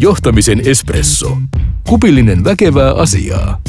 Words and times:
Johtamisen 0.00 0.62
espresso. 0.64 1.38
Kupillinen 1.88 2.44
väkevää 2.44 2.94
asiaa. 2.94 3.60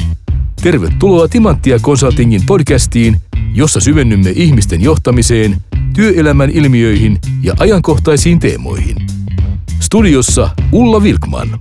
Tervetuloa 0.62 1.28
Timanttia 1.28 1.78
Consultingin 1.78 2.42
podcastiin, 2.46 3.16
jossa 3.54 3.80
syvennymme 3.80 4.30
ihmisten 4.30 4.80
johtamiseen, 4.80 5.56
työelämän 5.94 6.50
ilmiöihin 6.50 7.18
ja 7.42 7.54
ajankohtaisiin 7.58 8.38
teemoihin. 8.38 8.96
Studiossa 9.80 10.50
Ulla 10.72 11.02
Vilkman. 11.02 11.60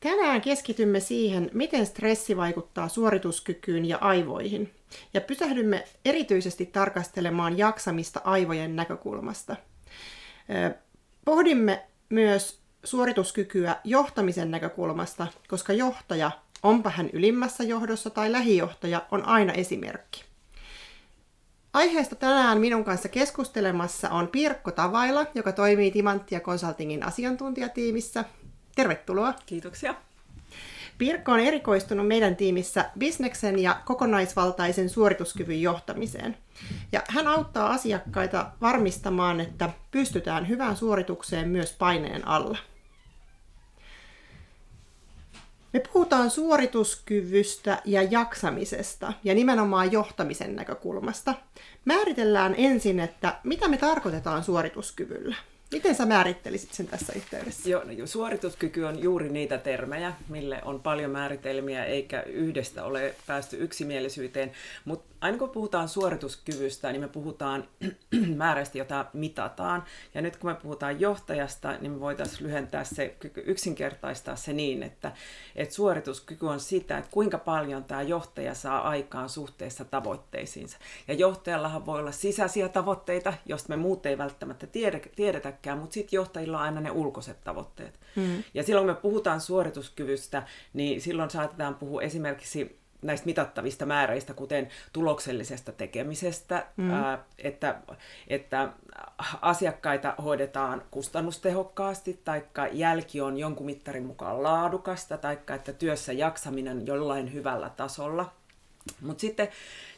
Tänään 0.00 0.40
keskitymme 0.40 1.00
siihen, 1.00 1.50
miten 1.54 1.86
stressi 1.86 2.36
vaikuttaa 2.36 2.88
suorituskykyyn 2.88 3.84
ja 3.84 3.98
aivoihin. 3.98 4.75
Ja 5.14 5.20
pysähdymme 5.20 5.84
erityisesti 6.04 6.66
tarkastelemaan 6.66 7.58
jaksamista 7.58 8.20
aivojen 8.24 8.76
näkökulmasta. 8.76 9.56
Pohdimme 11.24 11.86
myös 12.08 12.60
suorituskykyä 12.84 13.76
johtamisen 13.84 14.50
näkökulmasta, 14.50 15.26
koska 15.48 15.72
johtaja, 15.72 16.30
onpa 16.62 16.90
hän 16.90 17.10
ylimmässä 17.12 17.64
johdossa 17.64 18.10
tai 18.10 18.32
lähijohtaja, 18.32 19.06
on 19.10 19.24
aina 19.24 19.52
esimerkki. 19.52 20.24
Aiheesta 21.72 22.16
tänään 22.16 22.60
minun 22.60 22.84
kanssa 22.84 23.08
keskustelemassa 23.08 24.10
on 24.10 24.28
Pirkko 24.28 24.70
Tavaila, 24.70 25.26
joka 25.34 25.52
toimii 25.52 25.90
Timanttia 25.90 26.40
Consultingin 26.40 27.02
asiantuntijatiimissä. 27.02 28.24
Tervetuloa. 28.74 29.34
Kiitoksia. 29.46 29.94
Pirkko 30.98 31.32
on 31.32 31.40
erikoistunut 31.40 32.08
meidän 32.08 32.36
tiimissä 32.36 32.90
bisneksen 32.98 33.58
ja 33.58 33.80
kokonaisvaltaisen 33.84 34.88
suorituskyvyn 34.88 35.62
johtamiseen. 35.62 36.36
Ja 36.92 37.02
hän 37.08 37.26
auttaa 37.26 37.70
asiakkaita 37.70 38.50
varmistamaan, 38.60 39.40
että 39.40 39.70
pystytään 39.90 40.48
hyvään 40.48 40.76
suoritukseen 40.76 41.48
myös 41.48 41.72
paineen 41.72 42.28
alla. 42.28 42.58
Me 45.72 45.80
puhutaan 45.92 46.30
suorituskyvystä 46.30 47.82
ja 47.84 48.02
jaksamisesta 48.02 49.12
ja 49.24 49.34
nimenomaan 49.34 49.92
johtamisen 49.92 50.56
näkökulmasta. 50.56 51.34
Määritellään 51.84 52.54
ensin, 52.58 53.00
että 53.00 53.38
mitä 53.44 53.68
me 53.68 53.76
tarkoitetaan 53.76 54.44
suorituskyvyllä. 54.44 55.36
Miten 55.76 55.94
sä 55.94 56.06
määrittelisit 56.06 56.72
sen 56.72 56.86
tässä 56.86 57.12
yhteydessä? 57.16 57.70
Joo, 57.70 57.84
no, 57.84 58.06
suorituskyky 58.06 58.84
on 58.84 59.02
juuri 59.02 59.28
niitä 59.28 59.58
termejä, 59.58 60.12
mille 60.28 60.60
on 60.64 60.80
paljon 60.80 61.10
määritelmiä, 61.10 61.84
eikä 61.84 62.22
yhdestä 62.22 62.84
ole 62.84 63.14
päästy 63.26 63.56
yksimielisyyteen. 63.56 64.52
Mutta 64.84 65.15
aina 65.26 65.38
kun 65.38 65.50
puhutaan 65.50 65.88
suorituskyvystä, 65.88 66.92
niin 66.92 67.00
me 67.00 67.08
puhutaan 67.08 67.68
määrästä, 68.36 68.78
jota 68.78 69.04
mitataan. 69.12 69.84
Ja 70.14 70.22
nyt 70.22 70.36
kun 70.36 70.50
me 70.50 70.54
puhutaan 70.54 71.00
johtajasta, 71.00 71.76
niin 71.80 71.92
me 71.92 72.00
voitaisiin 72.00 72.42
lyhentää 72.42 72.84
se, 72.84 73.16
yksinkertaistaa 73.44 74.36
se 74.36 74.52
niin, 74.52 74.82
että, 74.82 75.12
että 75.56 75.74
suorituskyky 75.74 76.46
on 76.46 76.60
sitä, 76.60 76.98
että 76.98 77.10
kuinka 77.10 77.38
paljon 77.38 77.84
tämä 77.84 78.02
johtaja 78.02 78.54
saa 78.54 78.88
aikaan 78.88 79.28
suhteessa 79.28 79.84
tavoitteisiinsa. 79.84 80.78
Ja 81.08 81.14
johtajallahan 81.14 81.86
voi 81.86 81.98
olla 81.98 82.12
sisäisiä 82.12 82.68
tavoitteita, 82.68 83.32
joista 83.46 83.68
me 83.68 83.76
muut 83.76 84.06
ei 84.06 84.18
välttämättä 84.18 84.66
tiedä, 84.66 85.00
tiedetäkään, 85.16 85.78
mutta 85.78 85.94
sitten 85.94 86.16
johtajilla 86.16 86.58
on 86.58 86.62
aina 86.62 86.80
ne 86.80 86.90
ulkoiset 86.90 87.44
tavoitteet. 87.44 88.00
Mm. 88.16 88.42
Ja 88.54 88.62
silloin 88.62 88.86
kun 88.86 88.94
me 88.94 89.00
puhutaan 89.00 89.40
suorituskyvystä, 89.40 90.42
niin 90.72 91.00
silloin 91.00 91.30
saatetaan 91.30 91.74
puhua 91.74 92.02
esimerkiksi 92.02 92.85
näistä 93.02 93.26
mitattavista 93.26 93.86
määreistä, 93.86 94.34
kuten 94.34 94.68
tuloksellisesta 94.92 95.72
tekemisestä, 95.72 96.66
mm. 96.76 96.90
ää, 96.90 97.24
että, 97.38 97.80
että 98.28 98.72
asiakkaita 99.42 100.14
hoidetaan 100.24 100.82
kustannustehokkaasti, 100.90 102.20
tai 102.24 102.42
jälki 102.72 103.20
on 103.20 103.36
jonkun 103.36 103.66
mittarin 103.66 104.06
mukaan 104.06 104.42
laadukasta, 104.42 105.18
tai 105.18 105.38
että 105.54 105.72
työssä 105.72 106.12
jaksaminen 106.12 106.86
jollain 106.86 107.32
hyvällä 107.32 107.70
tasolla. 107.70 108.32
Mutta 109.00 109.20
sitten 109.20 109.48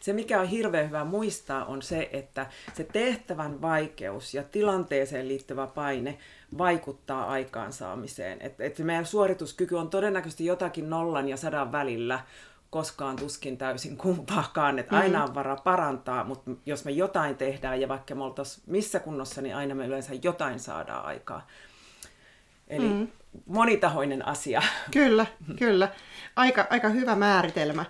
se, 0.01 0.13
mikä 0.13 0.41
on 0.41 0.47
hirveän 0.47 0.87
hyvä 0.87 1.05
muistaa, 1.05 1.65
on 1.65 1.83
se, 1.83 2.09
että 2.13 2.47
se 2.75 2.85
tehtävän 2.85 3.63
vaikeus 3.63 4.35
ja 4.35 4.43
tilanteeseen 4.43 5.29
liittyvä 5.29 5.67
paine 5.67 6.19
vaikuttaa 6.59 7.25
aikaansaamiseen. 7.25 8.39
Et, 8.41 8.61
et 8.61 8.79
meidän 8.79 9.07
suorituskyky 9.07 9.75
on 9.75 9.91
todennäköisesti 9.91 10.45
jotakin 10.45 10.91
nollan 10.91 11.29
ja 11.29 11.37
sadan 11.37 11.73
välillä, 11.73 12.21
koskaan 12.71 13.17
tuskin 13.17 13.59
täysin 13.59 13.97
kumpaakaan, 13.97 14.79
että 14.79 14.97
aina 14.97 15.25
on 15.25 15.35
vara 15.35 15.57
parantaa, 15.57 16.25
mutta 16.25 16.51
jos 16.67 16.85
me 16.85 16.91
jotain 16.91 17.37
tehdään 17.37 17.81
ja 17.81 17.89
vaikka 17.89 18.15
me 18.15 18.25
oltaisiin 18.25 18.65
missä 18.67 19.01
kunnossa, 19.01 19.43
niin 19.43 19.57
aina 19.57 19.75
me 19.75 19.87
yleensä 19.87 20.15
jotain 20.23 20.61
saadaan 20.61 21.05
aikaa. 21.05 21.47
Eli 22.69 22.89
mm. 22.89 23.09
monitahoinen 23.47 24.27
asia. 24.27 24.63
Kyllä, 24.91 25.27
kyllä. 25.57 25.89
Aika, 26.37 26.67
aika 26.71 26.89
hyvä 26.89 27.17
määritelmä. 27.17 27.85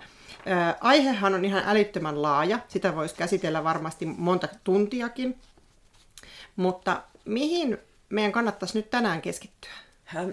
aihehan 0.81 1.35
on 1.35 1.45
ihan 1.45 1.63
älyttömän 1.65 2.21
laaja, 2.21 2.59
sitä 2.67 2.95
voisi 2.95 3.15
käsitellä 3.15 3.63
varmasti 3.63 4.05
monta 4.05 4.47
tuntiakin, 4.63 5.37
mutta 6.55 7.03
mihin 7.25 7.77
meidän 8.09 8.31
kannattaisi 8.31 8.77
nyt 8.77 8.89
tänään 8.89 9.21
keskittyä? 9.21 9.71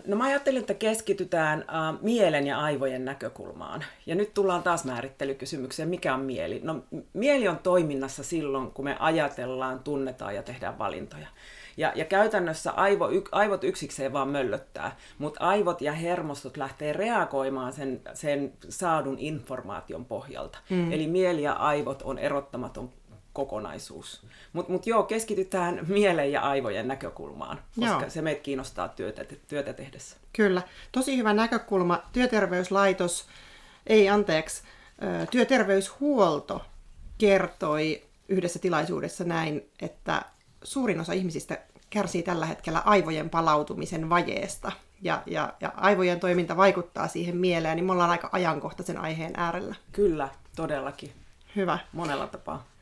No 0.07 0.17
mä 0.17 0.25
ajattelin, 0.25 0.61
että 0.61 0.75
keskitytään 0.75 1.61
äh, 1.61 2.01
mielen 2.03 2.47
ja 2.47 2.59
aivojen 2.59 3.05
näkökulmaan. 3.05 3.85
Ja 4.07 4.15
nyt 4.15 4.35
tullaan 4.35 4.63
taas 4.63 4.85
määrittelykysymykseen, 4.85 5.89
mikä 5.89 6.15
on 6.15 6.21
mieli? 6.21 6.61
No 6.65 6.85
mieli 7.13 7.49
on 7.49 7.59
toiminnassa 7.59 8.25
silloin, 8.25 8.71
kun 8.71 8.85
me 8.85 8.97
ajatellaan, 8.99 9.81
tunnetaan 9.81 10.35
ja 10.35 10.43
tehdään 10.43 10.79
valintoja. 10.79 11.29
Ja, 11.77 11.93
ja 11.95 12.05
käytännössä 12.05 12.73
aivo, 12.73 13.11
y, 13.11 13.23
aivot 13.33 13.65
yksikseen 13.65 14.13
vaan 14.13 14.29
möllöttää, 14.29 14.97
mutta 15.19 15.41
aivot 15.41 15.81
ja 15.81 15.93
hermostot 15.93 16.57
lähtee 16.57 16.93
reagoimaan 16.93 17.73
sen, 17.73 18.01
sen 18.15 18.53
saadun 18.69 19.19
informaation 19.19 20.05
pohjalta. 20.05 20.59
Mm. 20.71 20.93
Eli 20.93 21.07
mieli 21.07 21.43
ja 21.43 21.53
aivot 21.53 22.03
on 22.03 22.19
erottamaton 22.19 22.93
kokonaisuus. 23.37 24.23
Mutta 24.53 24.73
mut 24.73 24.87
joo, 24.87 25.03
keskitytään 25.03 25.81
mielen 25.89 26.33
ja 26.33 26.41
aivojen 26.41 26.89
näkökulmaan, 26.89 27.59
koska 27.81 28.01
joo. 28.01 28.11
se 28.11 28.23
meitä 28.23 28.43
kiinnostaa 28.43 28.89
työtä, 28.89 29.25
työtä 29.49 29.73
tehdessä. 29.73 30.17
Kyllä. 30.33 30.63
Tosi 30.93 31.17
hyvä 31.17 31.33
näkökulma. 31.33 32.03
Työterveyslaitos, 32.13 33.27
ei 33.87 34.09
anteeksi, 34.09 34.63
työterveyshuolto 35.31 36.63
kertoi 37.19 38.03
yhdessä 38.29 38.59
tilaisuudessa 38.59 39.25
näin, 39.25 39.71
että 39.83 40.23
suurin 40.65 41.01
osa 41.01 41.13
ihmisistä 41.13 41.59
kärsii 41.91 42.23
tällä 42.23 42.47
hetkellä 42.47 42.79
aivojen 42.79 43.31
palautumisen 43.31 44.11
vajeesta. 44.11 44.73
Ja, 45.03 45.23
ja, 45.27 45.53
ja 45.61 45.73
aivojen 45.77 46.21
toiminta 46.21 46.57
vaikuttaa 46.57 47.09
siihen 47.09 47.37
mieleen, 47.37 47.77
niin 47.77 47.85
me 47.85 47.93
ollaan 47.93 48.11
aika 48.11 48.29
ajankohtaisen 48.33 48.99
aiheen 48.99 49.33
äärellä. 49.37 49.75
Kyllä, 49.93 50.29
todellakin. 50.57 51.13
Hyvä. 51.57 51.79
Monella 51.93 52.27
tapaa. 52.27 52.76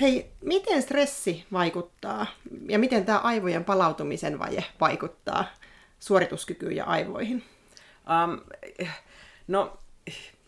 Hei, 0.00 0.32
miten 0.44 0.82
stressi 0.82 1.46
vaikuttaa 1.52 2.26
ja 2.68 2.78
miten 2.78 3.04
tämä 3.04 3.18
aivojen 3.18 3.64
palautumisen 3.64 4.38
vaje 4.38 4.64
vaikuttaa 4.80 5.44
suorituskykyyn 5.98 6.76
ja 6.76 6.84
aivoihin? 6.84 7.44
Um, 8.24 8.40
no, 9.48 9.78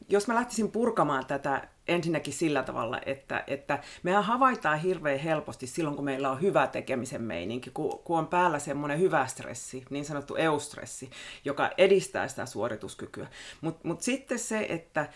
jos 0.08 0.28
mä 0.28 0.34
lähtisin 0.34 0.70
purkamaan 0.70 1.26
tätä 1.26 1.68
ensinnäkin 1.88 2.32
sillä 2.32 2.62
tavalla, 2.62 3.00
että, 3.06 3.44
että 3.46 3.78
mehän 4.02 4.24
havaitaan 4.24 4.80
hirveän 4.80 5.18
helposti 5.18 5.66
silloin, 5.66 5.96
kun 5.96 6.04
meillä 6.04 6.30
on 6.30 6.40
hyvä 6.40 6.66
tekemisen 6.66 7.22
meininki, 7.22 7.70
kun, 7.70 7.98
kun 8.04 8.18
on 8.18 8.26
päällä 8.26 8.58
semmoinen 8.58 9.00
hyvä 9.00 9.26
stressi, 9.26 9.84
niin 9.90 10.04
sanottu 10.04 10.36
eustressi, 10.36 11.10
joka 11.44 11.70
edistää 11.78 12.28
sitä 12.28 12.46
suorituskykyä. 12.46 13.26
Mutta 13.60 13.88
mut 13.88 14.02
sitten 14.02 14.38
se, 14.38 14.66
että 14.68 15.08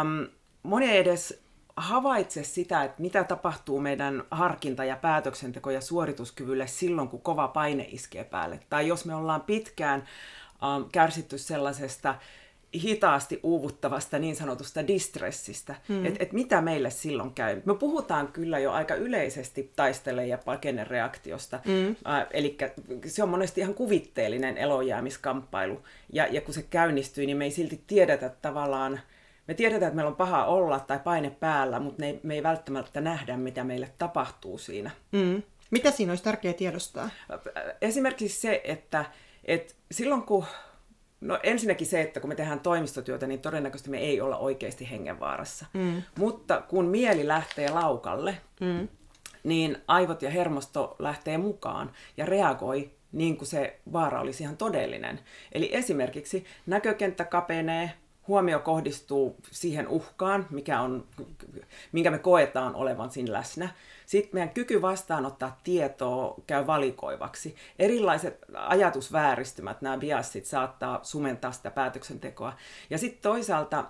um, 0.00 0.28
moni 0.62 0.90
ei 0.90 0.98
edes 0.98 1.41
havaitse 1.76 2.44
sitä, 2.44 2.84
että 2.84 3.02
mitä 3.02 3.24
tapahtuu 3.24 3.80
meidän 3.80 4.24
harkinta- 4.30 4.84
ja 4.84 4.96
päätöksenteko- 4.96 5.70
ja 5.70 5.80
suorituskyvylle 5.80 6.66
silloin, 6.66 7.08
kun 7.08 7.22
kova 7.22 7.48
paine 7.48 7.86
iskee 7.90 8.24
päälle. 8.24 8.60
Tai 8.70 8.88
jos 8.88 9.04
me 9.04 9.14
ollaan 9.14 9.40
pitkään 9.40 10.00
um, 10.62 10.88
kärsitty 10.92 11.38
sellaisesta 11.38 12.14
hitaasti 12.74 13.40
uuvuttavasta 13.42 14.18
niin 14.18 14.36
sanotusta 14.36 14.86
distressistä, 14.86 15.74
hmm. 15.88 16.06
että 16.06 16.22
et 16.22 16.32
mitä 16.32 16.60
meille 16.60 16.90
silloin 16.90 17.34
käy. 17.34 17.62
Me 17.64 17.74
puhutaan 17.74 18.28
kyllä 18.28 18.58
jo 18.58 18.72
aika 18.72 18.94
yleisesti 18.94 19.72
taistele- 19.76 20.26
ja 20.26 20.38
pakennereaktiosta, 20.38 21.60
hmm. 21.64 21.96
äh, 22.06 22.26
eli 22.30 22.56
se 23.06 23.22
on 23.22 23.28
monesti 23.28 23.60
ihan 23.60 23.74
kuvitteellinen 23.74 24.56
elojäämiskamppailu, 24.56 25.82
ja, 26.12 26.26
ja 26.26 26.40
kun 26.40 26.54
se 26.54 26.62
käynnistyy, 26.62 27.26
niin 27.26 27.36
me 27.36 27.44
ei 27.44 27.50
silti 27.50 27.80
tiedetä 27.86 28.28
tavallaan, 28.42 29.00
me 29.48 29.54
tiedetään, 29.54 29.88
että 29.88 29.96
meillä 29.96 30.10
on 30.10 30.16
paha 30.16 30.44
olla 30.44 30.80
tai 30.80 30.98
paine 30.98 31.30
päällä, 31.30 31.80
mutta 31.80 32.00
me 32.00 32.06
ei, 32.06 32.20
me 32.22 32.34
ei 32.34 32.42
välttämättä 32.42 33.00
nähdä, 33.00 33.36
mitä 33.36 33.64
meille 33.64 33.90
tapahtuu 33.98 34.58
siinä. 34.58 34.90
Mm. 35.12 35.42
Mitä 35.70 35.90
siinä 35.90 36.12
olisi 36.12 36.24
tärkeää 36.24 36.54
tiedostaa? 36.54 37.10
Esimerkiksi 37.80 38.40
se, 38.40 38.60
että, 38.64 39.04
että 39.44 39.74
silloin 39.90 40.22
kun 40.22 40.44
No 41.22 41.38
ensinnäkin 41.42 41.86
se, 41.86 42.00
että 42.00 42.20
kun 42.20 42.28
me 42.28 42.34
tehdään 42.34 42.60
toimistotyötä, 42.60 43.26
niin 43.26 43.40
todennäköisesti 43.40 43.90
me 43.90 43.98
ei 43.98 44.20
olla 44.20 44.36
oikeasti 44.36 44.90
hengenvaarassa. 44.90 45.66
Mm. 45.72 46.02
Mutta 46.18 46.60
kun 46.68 46.84
mieli 46.84 47.28
lähtee 47.28 47.70
laukalle, 47.70 48.36
mm. 48.60 48.88
niin 49.44 49.78
aivot 49.88 50.22
ja 50.22 50.30
hermosto 50.30 50.96
lähtee 50.98 51.38
mukaan 51.38 51.92
ja 52.16 52.26
reagoi 52.26 52.90
niin 53.12 53.36
kuin 53.36 53.48
se 53.48 53.80
vaara 53.92 54.20
olisi 54.20 54.42
ihan 54.42 54.56
todellinen. 54.56 55.20
Eli 55.52 55.70
esimerkiksi 55.72 56.44
näkökenttä 56.66 57.24
kapenee, 57.24 57.92
huomio 58.32 58.58
kohdistuu 58.58 59.36
siihen 59.50 59.88
uhkaan, 59.88 60.46
mikä 60.50 60.80
on, 60.80 61.06
minkä 61.92 62.10
me 62.10 62.18
koetaan 62.18 62.74
olevan 62.74 63.10
siinä 63.10 63.32
läsnä. 63.32 63.68
Sitten 64.06 64.30
meidän 64.32 64.54
kyky 64.54 64.82
vastaanottaa 64.82 65.60
tietoa 65.64 66.34
käy 66.46 66.66
valikoivaksi. 66.66 67.56
Erilaiset 67.78 68.38
ajatusvääristymät, 68.54 69.82
nämä 69.82 69.98
biasit, 69.98 70.46
saattaa 70.46 71.00
sumentaa 71.02 71.52
sitä 71.52 71.70
päätöksentekoa. 71.70 72.52
Ja 72.90 72.98
sitten 72.98 73.22
toisaalta, 73.22 73.84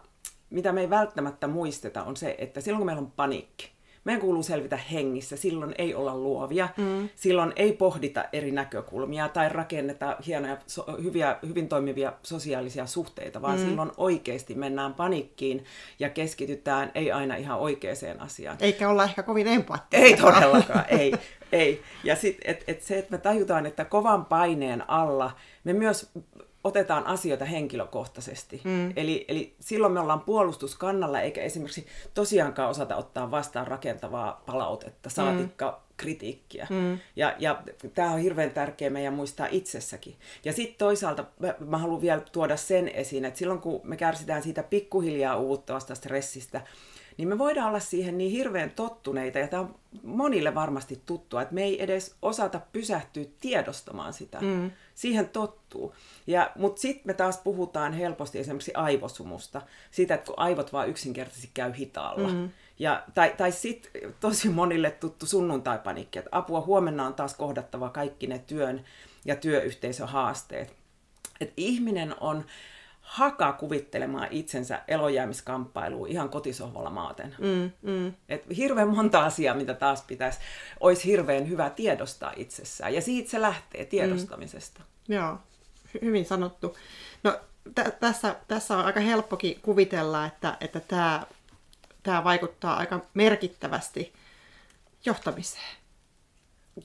mitä 0.51 0.73
me 0.73 0.81
ei 0.81 0.91
välttämättä 0.91 1.47
muisteta, 1.47 2.03
on 2.05 2.17
se, 2.17 2.35
että 2.39 2.61
silloin 2.61 2.79
kun 2.79 2.87
meillä 2.87 3.01
on 3.01 3.11
paniikki, 3.11 3.72
meidän 4.05 4.21
kuuluu 4.21 4.43
selvitä 4.43 4.77
hengissä, 4.77 5.37
silloin 5.37 5.75
ei 5.79 5.95
olla 5.95 6.17
luovia, 6.17 6.69
mm. 6.77 7.09
silloin 7.15 7.53
ei 7.57 7.73
pohdita 7.73 8.25
eri 8.33 8.51
näkökulmia 8.51 9.29
tai 9.29 9.49
rakenneta 9.49 10.17
hienoja, 10.27 10.57
so, 10.67 10.85
hyviä, 11.03 11.37
hyvin 11.49 11.69
toimivia 11.69 12.13
sosiaalisia 12.23 12.87
suhteita, 12.87 13.43
vaan 13.43 13.59
mm. 13.59 13.65
silloin 13.65 13.91
oikeasti 13.97 14.55
mennään 14.55 14.95
panikkiin 14.95 15.65
ja 15.99 16.11
keskitytään 16.11 16.91
ei 16.95 17.13
aina 17.13 17.37
ihan 17.37 17.59
oikeaan 17.59 17.83
asiaan. 18.19 18.57
Eikä 18.61 18.89
olla 18.89 19.05
ehkä 19.05 19.23
kovin 19.23 19.47
empaattisia. 19.47 20.07
Ei 20.07 20.17
todellakaan, 20.17 20.85
ei. 20.89 21.13
ei. 21.53 21.83
Ja 22.05 22.17
sitten 22.17 22.51
et, 22.51 22.65
et 22.67 22.83
se, 22.83 22.99
että 22.99 23.11
me 23.11 23.19
tajutaan, 23.19 23.67
että 23.67 23.85
kovan 23.85 24.25
paineen 24.25 24.91
alla 24.91 25.37
me 25.65 25.73
myös 25.73 26.11
otetaan 26.65 27.07
asioita 27.07 27.45
henkilökohtaisesti. 27.45 28.61
Mm. 28.65 28.93
Eli, 28.97 29.25
eli 29.29 29.55
silloin 29.61 29.93
me 29.93 30.01
ollaan 30.01 30.21
puolustuskannalla, 30.21 31.21
eikä 31.21 31.43
esimerkiksi 31.43 31.87
tosiaankaan 32.15 32.71
osata 32.71 32.97
ottaa 32.97 33.31
vastaan 33.31 33.67
rakentavaa 33.67 34.43
palautetta, 34.47 35.11
saatikka 35.11 35.71
mm. 35.71 35.95
kritiikkiä. 35.97 36.67
Mm. 36.71 36.99
Ja, 37.17 37.35
ja 37.39 37.63
tämä 37.95 38.13
on 38.13 38.19
hirveän 38.19 38.51
tärkeää 38.51 38.91
meidän 38.91 39.15
muistaa 39.15 39.47
itsessäkin. 39.51 40.17
Ja 40.45 40.53
sitten 40.53 40.79
toisaalta 40.79 41.25
mä, 41.39 41.55
mä 41.67 41.79
haluan 41.79 42.01
vielä 42.01 42.23
tuoda 42.33 42.57
sen 42.57 42.89
esiin, 42.89 43.25
että 43.25 43.39
silloin 43.39 43.61
kun 43.61 43.81
me 43.85 43.97
kärsitään 43.97 44.43
siitä 44.43 44.63
pikkuhiljaa 44.63 45.37
uuvuttavasta 45.37 45.95
stressistä, 45.95 46.61
niin 47.17 47.29
me 47.29 47.39
voidaan 47.39 47.69
olla 47.69 47.81
siihen 47.81 48.19
niin 48.19 48.31
hirveän 48.31 48.71
tottuneita, 48.71 49.39
ja 49.39 49.49
tämä 49.49 49.63
on 49.63 49.75
monille 50.03 50.55
varmasti 50.55 51.03
tuttua, 51.07 51.43
että 51.43 51.55
me 51.55 51.63
ei 51.63 51.83
edes 51.83 52.17
osata 52.23 52.61
pysähtyä 52.73 53.25
tiedostamaan 53.41 54.13
sitä. 54.13 54.39
Mm. 54.41 54.71
Siihen 54.95 55.29
tottuu. 55.29 55.95
Ja, 56.27 56.51
mutta 56.57 56.81
sitten 56.81 57.03
me 57.07 57.15
taas 57.15 57.39
puhutaan 57.39 57.93
helposti 57.93 58.39
esimerkiksi 58.39 58.75
aivosumusta, 58.75 59.63
siitä, 59.91 60.15
että 60.15 60.27
kun 60.27 60.39
aivot 60.39 60.73
vaan 60.73 60.89
yksinkertaisesti 60.89 61.51
käy 61.55 61.73
hitaalla. 61.77 62.29
Mm. 62.29 62.51
Ja, 62.79 63.03
tai 63.15 63.35
tai 63.37 63.53
sitten 63.53 64.15
tosi 64.21 64.49
monille 64.49 64.91
tuttu 64.91 65.27
sunnuntaipanikki, 65.27 66.19
että 66.19 66.29
apua 66.33 66.61
huomenna 66.61 67.07
on 67.07 67.15
taas 67.15 67.35
kohdattava 67.35 67.91
kaikki 67.91 68.27
ne 68.27 68.39
työn 68.39 68.85
ja 69.25 69.37
työyhteisön 69.37 70.09
haasteet. 70.09 70.75
Et 71.41 71.53
ihminen 71.57 72.15
on 72.21 72.45
haka 73.13 73.53
kuvittelemaan 73.53 74.29
itsensä 74.31 74.83
elojäämiskamppailuun 74.89 76.09
ihan 76.09 76.29
kotisohvalla 76.29 76.91
maaten. 76.91 77.35
Mm, 77.39 77.91
mm. 77.91 78.13
Et 78.29 78.45
hirveän 78.57 78.89
monta 78.89 79.25
asiaa, 79.25 79.55
mitä 79.55 79.75
taas 79.75 80.03
pitäisi, 80.03 80.39
olisi 80.81 81.05
hirveän 81.05 81.49
hyvä 81.49 81.71
tiedostaa 81.71 82.33
itsessään. 82.37 82.95
Ja 82.95 83.03
siitä 83.03 83.31
se 83.31 83.41
lähtee 83.41 83.85
tiedostamisesta. 83.85 84.81
Mm. 85.09 85.15
Joo, 85.15 85.39
hyvin 86.03 86.25
sanottu. 86.25 86.77
No, 87.23 87.41
t- 87.75 88.01
tässä, 88.01 88.37
tässä 88.49 88.77
on 88.77 88.85
aika 88.85 89.01
helppokin 89.01 89.61
kuvitella, 89.63 90.27
että, 90.27 90.57
että 90.61 90.81
tämä, 90.81 91.23
tämä 92.03 92.25
vaikuttaa 92.25 92.77
aika 92.77 93.01
merkittävästi 93.15 94.13
johtamiseen. 95.05 95.77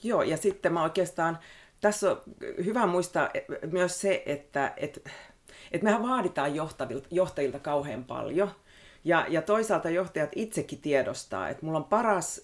Joo, 0.03 0.23
ja 0.23 0.37
sitten 0.37 0.73
mä 0.73 0.83
oikeastaan, 0.83 1.39
tässä 1.81 2.11
on 2.11 2.21
hyvä 2.65 2.85
muistaa 2.85 3.29
myös 3.71 4.01
se, 4.01 4.23
että, 4.25 4.73
että 4.77 5.09
että 5.71 5.85
mehän 5.85 6.03
vaaditaan 6.03 6.55
johtajilta, 6.55 7.07
johtajilta 7.11 7.59
kauhean 7.59 8.03
paljon. 8.03 8.51
Ja, 9.03 9.25
ja 9.29 9.41
toisaalta 9.41 9.89
johtajat 9.89 10.29
itsekin 10.35 10.81
tiedostaa, 10.81 11.49
että 11.49 11.65
mulla 11.65 11.77
on 11.77 11.83
paras 11.83 12.41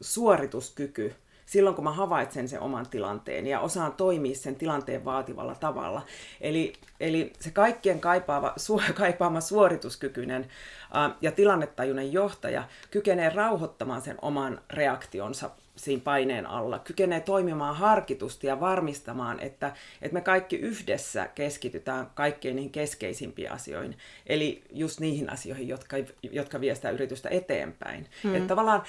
suorituskyky 0.00 1.14
silloin, 1.50 1.76
kun 1.76 1.84
mä 1.84 1.92
havaitsen 1.92 2.48
sen 2.48 2.60
oman 2.60 2.86
tilanteen 2.90 3.46
ja 3.46 3.60
osaan 3.60 3.92
toimia 3.92 4.34
sen 4.34 4.56
tilanteen 4.56 5.04
vaativalla 5.04 5.54
tavalla. 5.54 6.02
Eli, 6.40 6.72
eli 7.00 7.32
se 7.40 7.50
kaikkien 7.50 8.00
kaipaava, 8.00 8.52
su, 8.56 8.80
kaipaama 8.94 9.40
suorituskykyinen 9.40 10.48
ää, 10.92 11.16
ja 11.20 11.32
tilannetajuinen 11.32 12.12
johtaja 12.12 12.64
kykenee 12.90 13.30
rauhoittamaan 13.30 14.02
sen 14.02 14.16
oman 14.22 14.60
reaktionsa 14.70 15.50
siinä 15.80 16.02
paineen 16.04 16.46
alla, 16.46 16.78
kykenee 16.78 17.20
toimimaan 17.20 17.76
harkitusti 17.76 18.46
ja 18.46 18.60
varmistamaan, 18.60 19.40
että, 19.40 19.72
että 20.02 20.14
me 20.14 20.20
kaikki 20.20 20.56
yhdessä 20.56 21.28
keskitytään 21.34 22.10
kaikkein 22.14 22.56
niihin 22.56 22.72
keskeisimpiin 22.72 23.52
asioihin. 23.52 23.98
Eli 24.26 24.62
just 24.72 25.00
niihin 25.00 25.30
asioihin, 25.30 25.68
jotka, 25.68 25.96
jotka 26.22 26.60
vie 26.60 26.74
sitä 26.74 26.90
yritystä 26.90 27.28
eteenpäin. 27.28 28.06
Mm. 28.24 28.34
Että 28.34 28.48
tavallaan 28.48 28.82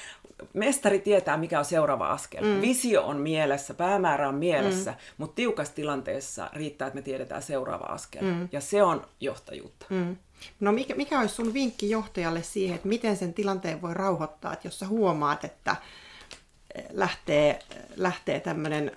mestari 0.53 0.99
tietää, 0.99 1.37
mikä 1.37 1.59
on 1.59 1.65
seuraava 1.65 2.07
askel. 2.07 2.43
Mm. 2.43 2.61
Visio 2.61 3.03
on 3.03 3.17
mielessä, 3.17 3.73
päämäärä 3.73 4.27
on 4.27 4.35
mielessä, 4.35 4.91
mm. 4.91 4.97
mutta 5.17 5.35
tiukassa 5.35 5.75
tilanteessa 5.75 6.49
riittää, 6.53 6.87
että 6.87 6.95
me 6.95 7.01
tiedetään 7.01 7.41
seuraava 7.41 7.85
askel. 7.85 8.21
Mm. 8.21 8.49
Ja 8.51 8.61
se 8.61 8.83
on 8.83 9.05
johtajuutta. 9.19 9.85
Mm. 9.89 10.17
No 10.59 10.71
mikä, 10.71 10.95
mikä 10.95 11.19
olisi 11.19 11.35
sun 11.35 11.53
vinkki 11.53 11.89
johtajalle 11.89 12.43
siihen, 12.43 12.75
että 12.75 12.87
miten 12.87 13.17
sen 13.17 13.33
tilanteen 13.33 13.81
voi 13.81 13.93
rauhoittaa, 13.93 14.53
että 14.53 14.67
jos 14.67 14.79
sä 14.79 14.87
huomaat, 14.87 15.43
että 15.43 15.75
lähtee, 16.89 17.59
lähtee 17.95 18.39
tämmöinen 18.39 18.91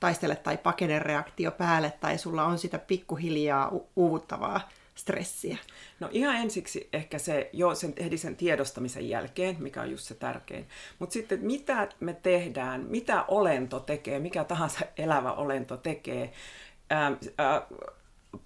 taistele- 0.00 0.36
tai 0.36 0.56
pakenereaktio 0.56 1.50
päälle, 1.50 1.92
tai 2.00 2.18
sulla 2.18 2.44
on 2.44 2.58
sitä 2.58 2.78
pikkuhiljaa 2.78 3.72
uuvuttavaa 3.96 4.68
stressiä? 4.94 5.58
No 6.00 6.08
ihan 6.12 6.36
ensiksi 6.36 6.88
ehkä 6.92 7.18
se 7.18 7.50
jo 7.52 7.74
sen, 7.74 7.94
heti 8.02 8.18
sen 8.18 8.36
tiedostamisen 8.36 9.08
jälkeen, 9.08 9.56
mikä 9.58 9.82
on 9.82 9.90
just 9.90 10.04
se 10.04 10.14
tärkein. 10.14 10.68
Mutta 10.98 11.12
sitten 11.12 11.38
mitä 11.42 11.88
me 12.00 12.14
tehdään, 12.14 12.80
mitä 12.88 13.24
olento 13.28 13.80
tekee, 13.80 14.18
mikä 14.18 14.44
tahansa 14.44 14.80
elävä 14.96 15.32
olento 15.32 15.76
tekee 15.76 16.32
ää, 16.90 17.12
ää, 17.38 17.66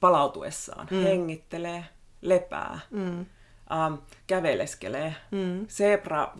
palautuessaan. 0.00 0.88
Mm. 0.90 1.02
Hengittelee, 1.02 1.84
lepää. 2.22 2.80
Mm 2.90 3.26
ähm, 3.74 3.94
käveleskelee. 4.26 5.14
Mm. 5.30 5.66
Zebra 5.66 6.32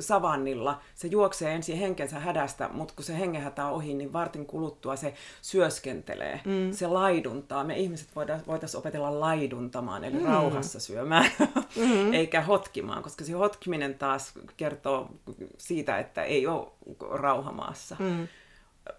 savannilla, 0.00 0.80
se 0.94 1.08
juoksee 1.08 1.54
ensin 1.54 1.78
henkensä 1.78 2.18
hädästä, 2.18 2.68
mutta 2.72 2.94
kun 2.94 3.04
se 3.04 3.18
hengenhätä 3.18 3.66
on 3.66 3.72
ohi, 3.72 3.94
niin 3.94 4.12
vartin 4.12 4.46
kuluttua 4.46 4.96
se 4.96 5.14
syöskentelee. 5.42 6.40
Mm. 6.44 6.72
Se 6.72 6.86
laiduntaa. 6.86 7.64
Me 7.64 7.76
ihmiset 7.76 8.08
voitaisiin 8.46 8.78
opetella 8.78 9.20
laiduntamaan, 9.20 10.04
eli 10.04 10.18
mm. 10.18 10.26
rauhassa 10.26 10.80
syömään, 10.80 11.30
mm. 11.76 12.12
eikä 12.20 12.40
hotkimaan, 12.40 13.02
koska 13.02 13.24
se 13.24 13.32
hotkiminen 13.32 13.94
taas 13.94 14.32
kertoo 14.56 15.10
siitä, 15.58 15.98
että 15.98 16.22
ei 16.22 16.46
ole 16.46 16.66
rauhamaassa. 17.10 17.96
Mm 17.98 18.28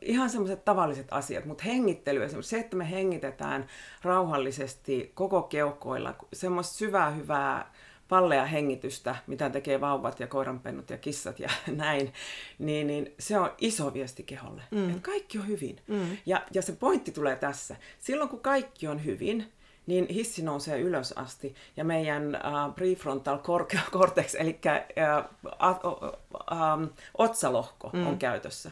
ihan 0.02 0.30
semmoiset 0.30 0.66
tavalliset 0.66 1.08
asiat, 1.12 1.46
mutta 1.46 1.64
hengittely, 1.64 2.24
esimerkiksi 2.24 2.50
se, 2.50 2.60
että 2.60 2.78
me 2.78 2.92
hengitetään 2.92 3.68
rauhallisesti 4.04 5.12
koko 5.14 5.42
keuhkoilla, 5.42 6.16
semmoista 6.34 6.74
syvää, 6.74 7.12
hyvää 7.12 7.72
pallea 8.08 8.46
hengitystä, 8.46 9.16
mitä 9.28 9.50
tekee 9.50 9.82
vauvat 9.82 10.20
ja 10.20 10.28
koiranpennut 10.28 10.90
ja 10.90 10.98
kissat 10.98 11.40
ja 11.40 11.50
näin, 11.76 12.14
niin, 12.60 12.88
niin 12.88 13.14
se 13.20 13.40
on 13.40 13.52
iso 13.58 13.94
viesti 13.94 14.24
keholle, 14.24 14.62
mm. 14.72 14.90
että 14.90 15.02
kaikki 15.02 15.40
on 15.40 15.48
hyvin. 15.48 15.80
Mm. 15.88 16.18
Ja, 16.26 16.42
ja 16.54 16.62
se 16.62 16.72
pointti 16.72 17.12
tulee 17.12 17.36
tässä. 17.36 17.76
Silloin 18.00 18.30
kun 18.30 18.40
kaikki 18.40 18.88
on 18.88 19.06
hyvin, 19.06 19.52
niin 19.86 20.08
hissi 20.10 20.42
nousee 20.42 20.80
ylös 20.80 21.12
asti 21.12 21.56
ja 21.78 21.84
meidän 21.84 22.28
uh, 22.36 22.76
prefrontal 22.76 23.40
cortex, 23.92 24.36
eli 24.36 24.60
uh, 24.66 25.46
uh, 25.46 26.04
uh, 26.04 26.90
otsalohko 27.18 27.90
mm. 27.94 28.08
on 28.08 28.18
käytössä. 28.18 28.72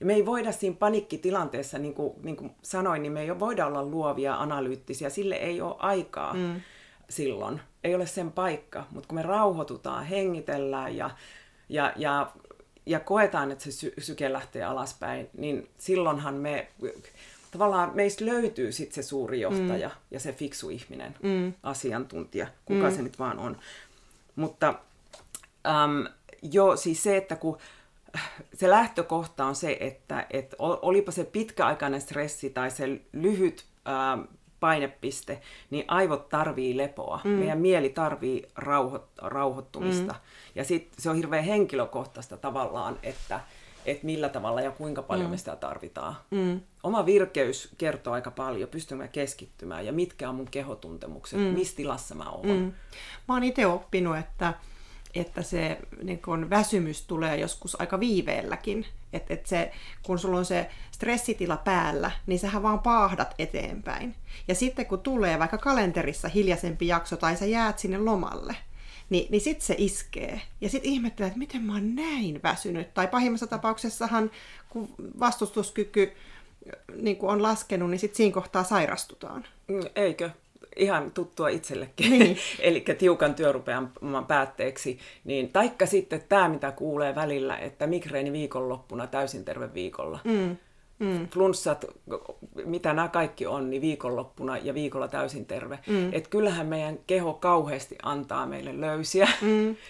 Ja 0.00 0.06
me 0.06 0.14
ei 0.14 0.26
voida 0.26 0.52
siinä 0.52 0.76
panikkitilanteessa, 0.78 1.78
niin 1.78 1.94
kuin, 1.94 2.14
niin 2.22 2.36
kuin 2.36 2.50
sanoin, 2.62 3.02
niin 3.02 3.12
me 3.12 3.20
ei 3.20 3.40
voida 3.40 3.66
olla 3.66 3.84
luovia, 3.84 4.34
analyyttisiä. 4.34 5.10
Sille 5.10 5.34
ei 5.34 5.60
ole 5.60 5.76
aikaa 5.78 6.34
mm. 6.34 6.60
silloin. 7.08 7.60
Ei 7.84 7.94
ole 7.94 8.06
sen 8.06 8.32
paikka. 8.32 8.86
Mutta 8.90 9.08
kun 9.08 9.14
me 9.14 9.22
rauhoitutaan, 9.22 10.04
hengitellään 10.04 10.96
ja, 10.96 11.10
ja, 11.68 11.92
ja, 11.96 12.32
ja 12.86 13.00
koetaan, 13.00 13.50
että 13.50 13.64
se 13.64 13.72
sy- 13.72 13.94
syke 13.98 14.32
lähtee 14.32 14.64
alaspäin, 14.64 15.30
niin 15.36 15.68
silloinhan 15.78 16.34
me 16.34 16.68
tavallaan 17.50 17.90
meistä 17.94 18.26
löytyy 18.26 18.72
sitten 18.72 18.94
se 18.94 19.08
suuri 19.08 19.40
johtaja 19.40 19.88
mm. 19.88 19.94
ja 20.10 20.20
se 20.20 20.32
fiksu 20.32 20.70
ihminen, 20.70 21.16
mm. 21.22 21.52
asiantuntija, 21.62 22.46
kuka 22.64 22.90
mm. 22.90 22.96
se 22.96 23.02
nyt 23.02 23.18
vaan 23.18 23.38
on. 23.38 23.56
Mutta 24.36 24.74
äm, 25.66 26.06
jo 26.42 26.76
siis 26.76 27.02
se, 27.02 27.16
että 27.16 27.36
kun 27.36 27.58
se 28.54 28.70
lähtökohta 28.70 29.44
on 29.44 29.54
se, 29.54 29.76
että, 29.80 30.26
että 30.30 30.56
olipa 30.58 31.12
se 31.12 31.24
pitkäaikainen 31.24 32.00
stressi 32.00 32.50
tai 32.50 32.70
se 32.70 33.00
lyhyt 33.12 33.64
ää, 33.84 34.18
painepiste, 34.60 35.40
niin 35.70 35.84
aivot 35.88 36.28
tarvii 36.28 36.76
lepoa. 36.76 37.20
Mm. 37.24 37.30
Meidän 37.30 37.58
mieli 37.58 37.88
tarvii 37.88 38.48
rauho, 38.54 39.08
rauhoittumista. 39.22 40.12
Mm. 40.12 40.20
Ja 40.54 40.64
sitten 40.64 41.02
se 41.02 41.10
on 41.10 41.16
hirveän 41.16 41.44
henkilökohtaista 41.44 42.36
tavallaan, 42.36 42.98
että 43.02 43.40
että 43.86 44.06
millä 44.06 44.28
tavalla 44.28 44.60
ja 44.60 44.70
kuinka 44.70 45.02
paljon 45.02 45.26
mm. 45.26 45.30
me 45.30 45.36
sitä 45.36 45.56
tarvitaan. 45.56 46.16
Mm. 46.30 46.60
Oma 46.82 47.06
virkeys 47.06 47.74
kertoo 47.78 48.12
aika 48.12 48.30
paljon, 48.30 48.68
pystyn 48.68 48.98
mä 48.98 49.08
keskittymään 49.08 49.86
ja 49.86 49.92
mitkä 49.92 50.28
on 50.28 50.34
mun 50.34 50.50
kehotuntemukset, 50.50 51.40
mm. 51.40 51.46
missä 51.46 51.76
tilassa 51.76 52.14
mä 52.14 52.30
oon. 52.30 52.46
Mm. 52.46 52.72
Mä 53.28 53.34
oon 53.34 53.44
itse 53.44 53.66
oppinut, 53.66 54.16
että, 54.16 54.54
että 55.14 55.42
se 55.42 55.78
niin 56.02 56.22
kun 56.22 56.50
väsymys 56.50 57.02
tulee 57.02 57.36
joskus 57.36 57.80
aika 57.80 58.00
viiveelläkin. 58.00 58.86
Että 59.12 59.34
et 59.34 59.46
se, 59.46 59.72
kun 60.02 60.18
sulla 60.18 60.38
on 60.38 60.44
se 60.44 60.70
stressitila 60.90 61.56
päällä, 61.56 62.10
niin 62.26 62.38
sähän 62.38 62.62
vaan 62.62 62.80
paahdat 62.80 63.34
eteenpäin. 63.38 64.14
Ja 64.48 64.54
sitten 64.54 64.86
kun 64.86 65.00
tulee 65.00 65.38
vaikka 65.38 65.58
kalenterissa 65.58 66.28
hiljaisempi 66.28 66.86
jakso 66.86 67.16
tai 67.16 67.36
sä 67.36 67.46
jäät 67.46 67.78
sinne 67.78 67.98
lomalle, 67.98 68.56
niin, 69.10 69.26
niin 69.30 69.40
sitten 69.40 69.66
se 69.66 69.74
iskee. 69.78 70.40
Ja 70.60 70.68
sitten 70.68 70.90
ihmettelee, 70.90 71.26
että 71.26 71.38
miten 71.38 71.62
mä 71.62 71.72
oon 71.72 71.94
näin 71.94 72.40
väsynyt. 72.42 72.94
Tai 72.94 73.08
pahimmassa 73.08 73.46
tapauksessahan, 73.46 74.30
kun 74.68 74.94
vastustuskyky 75.20 76.12
niin 76.96 77.16
kun 77.16 77.30
on 77.30 77.42
laskenut, 77.42 77.90
niin 77.90 77.98
sitten 77.98 78.16
siinä 78.16 78.34
kohtaa 78.34 78.64
sairastutaan. 78.64 79.46
Mm, 79.68 79.80
eikö? 79.94 80.30
Ihan 80.76 81.10
tuttua 81.10 81.48
itsellekin. 81.48 82.10
Niin. 82.10 82.36
Eli 82.60 82.84
tiukan 82.98 83.34
työrupean 83.34 83.92
päätteeksi. 84.28 84.98
Niin, 85.24 85.52
taikka 85.52 85.86
sitten 85.86 86.22
tämä, 86.28 86.48
mitä 86.48 86.72
kuulee 86.72 87.14
välillä, 87.14 87.56
että 87.56 87.86
migreeni 87.86 88.32
viikonloppuna 88.32 89.06
täysin 89.06 89.44
terve 89.44 89.74
viikolla. 89.74 90.18
Mm 90.24 90.56
mm. 91.00 91.28
flunssat, 91.28 91.84
mitä 92.64 92.92
nämä 92.92 93.08
kaikki 93.08 93.46
on, 93.46 93.70
niin 93.70 93.82
viikonloppuna 93.82 94.58
ja 94.58 94.74
viikolla 94.74 95.08
täysin 95.08 95.46
terve. 95.46 95.78
Mm. 95.86 96.08
Et 96.12 96.28
kyllähän 96.28 96.66
meidän 96.66 96.98
keho 97.06 97.34
kauheasti 97.34 97.96
antaa 98.02 98.46
meille 98.46 98.80
löysiä. 98.80 99.28
Mm. 99.40 99.76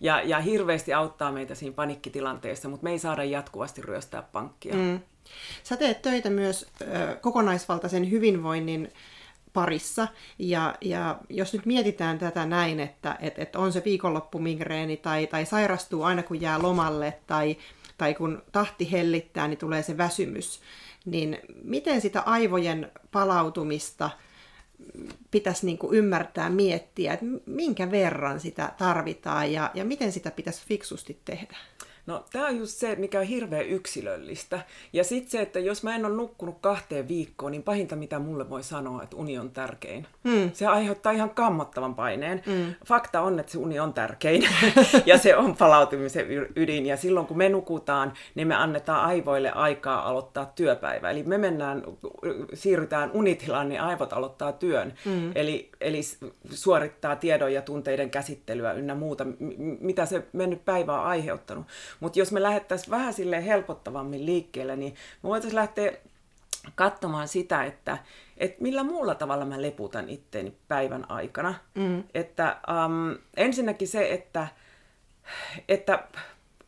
Ja, 0.00 0.22
ja 0.22 0.40
hirveästi 0.40 0.92
auttaa 0.92 1.32
meitä 1.32 1.54
siinä 1.54 1.74
panikkitilanteessa, 1.74 2.68
mutta 2.68 2.84
me 2.84 2.90
ei 2.90 2.98
saada 2.98 3.24
jatkuvasti 3.24 3.82
ryöstää 3.82 4.22
pankkia. 4.22 4.74
Mm. 4.74 5.00
Sä 5.62 5.76
teet 5.76 6.02
töitä 6.02 6.30
myös 6.30 6.66
ö, 6.80 7.16
kokonaisvaltaisen 7.20 8.10
hyvinvoinnin 8.10 8.92
parissa. 9.54 10.08
Ja, 10.38 10.74
ja 10.80 11.18
jos 11.28 11.52
nyt 11.52 11.66
mietitään 11.66 12.18
tätä 12.18 12.46
näin, 12.46 12.80
että 12.80 13.16
et, 13.20 13.38
et 13.38 13.56
on 13.56 13.72
se 13.72 13.82
viikonloppumigreeni 13.84 14.96
tai, 14.96 15.26
tai 15.26 15.46
sairastuu 15.46 16.02
aina 16.02 16.22
kun 16.22 16.40
jää 16.40 16.62
lomalle 16.62 17.18
tai 17.26 17.56
tai 17.98 18.14
kun 18.14 18.42
tahti 18.52 18.92
hellittää, 18.92 19.48
niin 19.48 19.58
tulee 19.58 19.82
se 19.82 19.96
väsymys. 19.96 20.60
Niin 21.04 21.38
miten 21.62 22.00
sitä 22.00 22.20
aivojen 22.20 22.92
palautumista 23.12 24.10
pitäisi 25.30 25.66
niin 25.66 25.78
kuin 25.78 25.94
ymmärtää, 25.94 26.50
miettiä, 26.50 27.12
että 27.12 27.26
minkä 27.46 27.90
verran 27.90 28.40
sitä 28.40 28.72
tarvitaan 28.78 29.52
ja, 29.52 29.70
ja 29.74 29.84
miten 29.84 30.12
sitä 30.12 30.30
pitäisi 30.30 30.66
fiksusti 30.66 31.20
tehdä? 31.24 31.56
No 32.06 32.24
tämä 32.32 32.46
on 32.46 32.58
just 32.58 32.72
se, 32.72 32.96
mikä 32.96 33.20
on 33.20 33.26
hirveän 33.26 33.66
yksilöllistä. 33.66 34.60
Ja 34.92 35.04
sitten 35.04 35.30
se, 35.30 35.40
että 35.40 35.58
jos 35.58 35.82
mä 35.82 35.94
en 35.94 36.04
ole 36.04 36.14
nukkunut 36.14 36.58
kahteen 36.60 37.08
viikkoon, 37.08 37.52
niin 37.52 37.62
pahinta 37.62 37.96
mitä 37.96 38.18
mulle 38.18 38.50
voi 38.50 38.62
sanoa, 38.62 39.02
että 39.02 39.16
uni 39.16 39.38
on 39.38 39.50
tärkein. 39.50 40.06
Mm. 40.24 40.50
Se 40.52 40.66
aiheuttaa 40.66 41.12
ihan 41.12 41.30
kammottavan 41.30 41.94
paineen. 41.94 42.42
Mm. 42.46 42.74
Fakta 42.86 43.20
on, 43.20 43.40
että 43.40 43.52
se 43.52 43.58
uni 43.58 43.80
on 43.80 43.94
tärkein. 43.94 44.48
ja 45.06 45.18
se 45.18 45.36
on 45.36 45.56
palautumisen 45.56 46.26
ydin. 46.56 46.86
Ja 46.86 46.96
silloin 46.96 47.26
kun 47.26 47.38
me 47.38 47.48
nukutaan, 47.48 48.12
niin 48.34 48.48
me 48.48 48.54
annetaan 48.54 49.04
aivoille 49.04 49.50
aikaa 49.50 50.08
aloittaa 50.08 50.52
työpäivä. 50.54 51.10
Eli 51.10 51.22
me 51.22 51.38
mennään, 51.38 51.82
siirrytään 52.54 53.10
unitilaan, 53.14 53.68
niin 53.68 53.80
aivot 53.80 54.12
aloittaa 54.12 54.52
työn. 54.52 54.94
Mm. 55.04 55.32
Eli, 55.34 55.70
eli 55.80 56.00
suorittaa 56.50 57.16
tiedon 57.16 57.52
ja 57.52 57.62
tunteiden 57.62 58.10
käsittelyä 58.10 58.72
ynnä 58.72 58.94
muuta, 58.94 59.26
mitä 59.80 60.06
se 60.06 60.26
mennyt 60.32 60.64
päivä 60.64 61.00
on 61.00 61.06
aiheuttanut. 61.06 61.66
Mutta 62.00 62.18
jos 62.18 62.32
me 62.32 62.42
lähdettäisiin 62.42 62.90
vähän 62.90 63.14
sille 63.14 63.46
helpottavammin 63.46 64.26
liikkeelle, 64.26 64.76
niin 64.76 64.94
me 65.22 65.28
voitaisiin 65.28 65.56
lähteä 65.56 65.92
katsomaan 66.74 67.28
sitä, 67.28 67.64
että, 67.64 67.98
että 68.36 68.62
millä 68.62 68.84
muulla 68.84 69.14
tavalla 69.14 69.44
mä 69.44 69.62
leputan 69.62 70.08
itteeni 70.08 70.56
päivän 70.68 71.10
aikana. 71.10 71.54
Mm. 71.74 72.04
Että 72.14 72.56
um, 72.86 73.18
ensinnäkin 73.36 73.88
se, 73.88 74.12
että, 74.12 74.48
että 75.68 76.08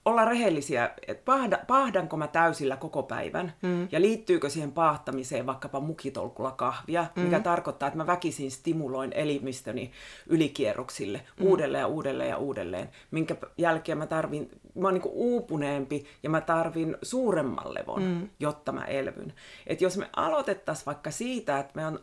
olla 0.07 0.25
rehellisiä, 0.25 0.91
että 1.09 1.25
pahda, 1.25 1.59
pahdanko 1.67 2.17
mä 2.17 2.29
täysillä 2.29 2.77
koko 2.77 3.03
päivän 3.03 3.53
mm. 3.63 3.89
ja 3.93 4.01
liittyykö 4.01 4.51
siihen 4.51 4.73
paahtamiseen 4.73 5.47
vaikkapa 5.47 5.81
mukitolkulla 5.81 6.51
kahvia, 6.51 7.07
mm. 7.17 7.23
mikä 7.23 7.41
tarkoittaa, 7.41 7.87
että 7.87 7.97
mä 7.97 8.07
väkisin 8.07 8.51
stimuloin 8.51 9.13
elimistöni 9.13 9.91
ylikierroksille 10.27 11.19
mm. 11.19 11.47
uudelleen 11.47 11.81
ja 11.81 11.87
uudelleen 11.87 12.31
ja 12.31 12.37
uudelleen, 12.37 12.89
minkä 13.11 13.37
jälkeen 13.59 13.99
mä 13.99 14.07
tarvin, 14.07 14.51
mä 14.77 14.87
oon 14.87 14.95
niin 14.95 15.03
uupuneempi 15.07 16.07
ja 16.23 16.31
mä 16.31 16.41
tarvin 16.41 16.97
suuremman 17.03 17.75
levon, 17.75 18.03
mm. 18.03 18.29
jotta 18.41 18.73
mä 18.73 18.85
elvyn. 18.85 19.33
Et 19.67 19.81
jos 19.81 19.97
me 19.97 20.11
aloitettaisiin 20.17 20.87
vaikka 20.87 21.11
siitä, 21.11 21.59
että 21.59 21.73
me 21.75 21.87
on, 21.87 22.01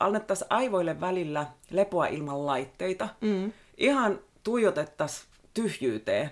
annettaisiin 0.00 0.46
aivoille 0.50 1.00
välillä 1.00 1.46
lepoa 1.70 2.06
ilman 2.06 2.46
laitteita, 2.46 3.08
mm. 3.20 3.52
ihan 3.76 4.20
tuijotettaisiin 4.44 5.28
tyhjyyteen, 5.54 6.30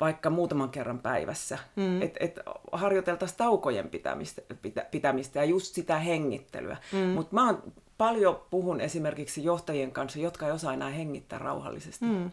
vaikka 0.00 0.30
muutaman 0.30 0.70
kerran 0.70 0.98
päivässä. 0.98 1.58
Mm. 1.76 2.02
Että 2.02 2.24
et 2.24 2.40
harjoiteltaisiin 2.72 3.38
taukojen 3.38 3.88
pitämistä, 3.88 4.42
pitä, 4.62 4.86
pitämistä 4.90 5.38
ja 5.38 5.44
just 5.44 5.74
sitä 5.74 5.98
hengittelyä. 5.98 6.76
Mm. 6.92 6.98
Mutta 6.98 7.34
mä 7.34 7.46
oon, 7.46 7.62
paljon 7.98 8.42
puhun 8.50 8.80
esimerkiksi 8.80 9.44
johtajien 9.44 9.92
kanssa, 9.92 10.18
jotka 10.18 10.46
ei 10.46 10.52
osaa 10.52 10.72
enää 10.74 10.90
hengittää 10.90 11.38
rauhallisesti. 11.38 12.04
Mm. 12.04 12.30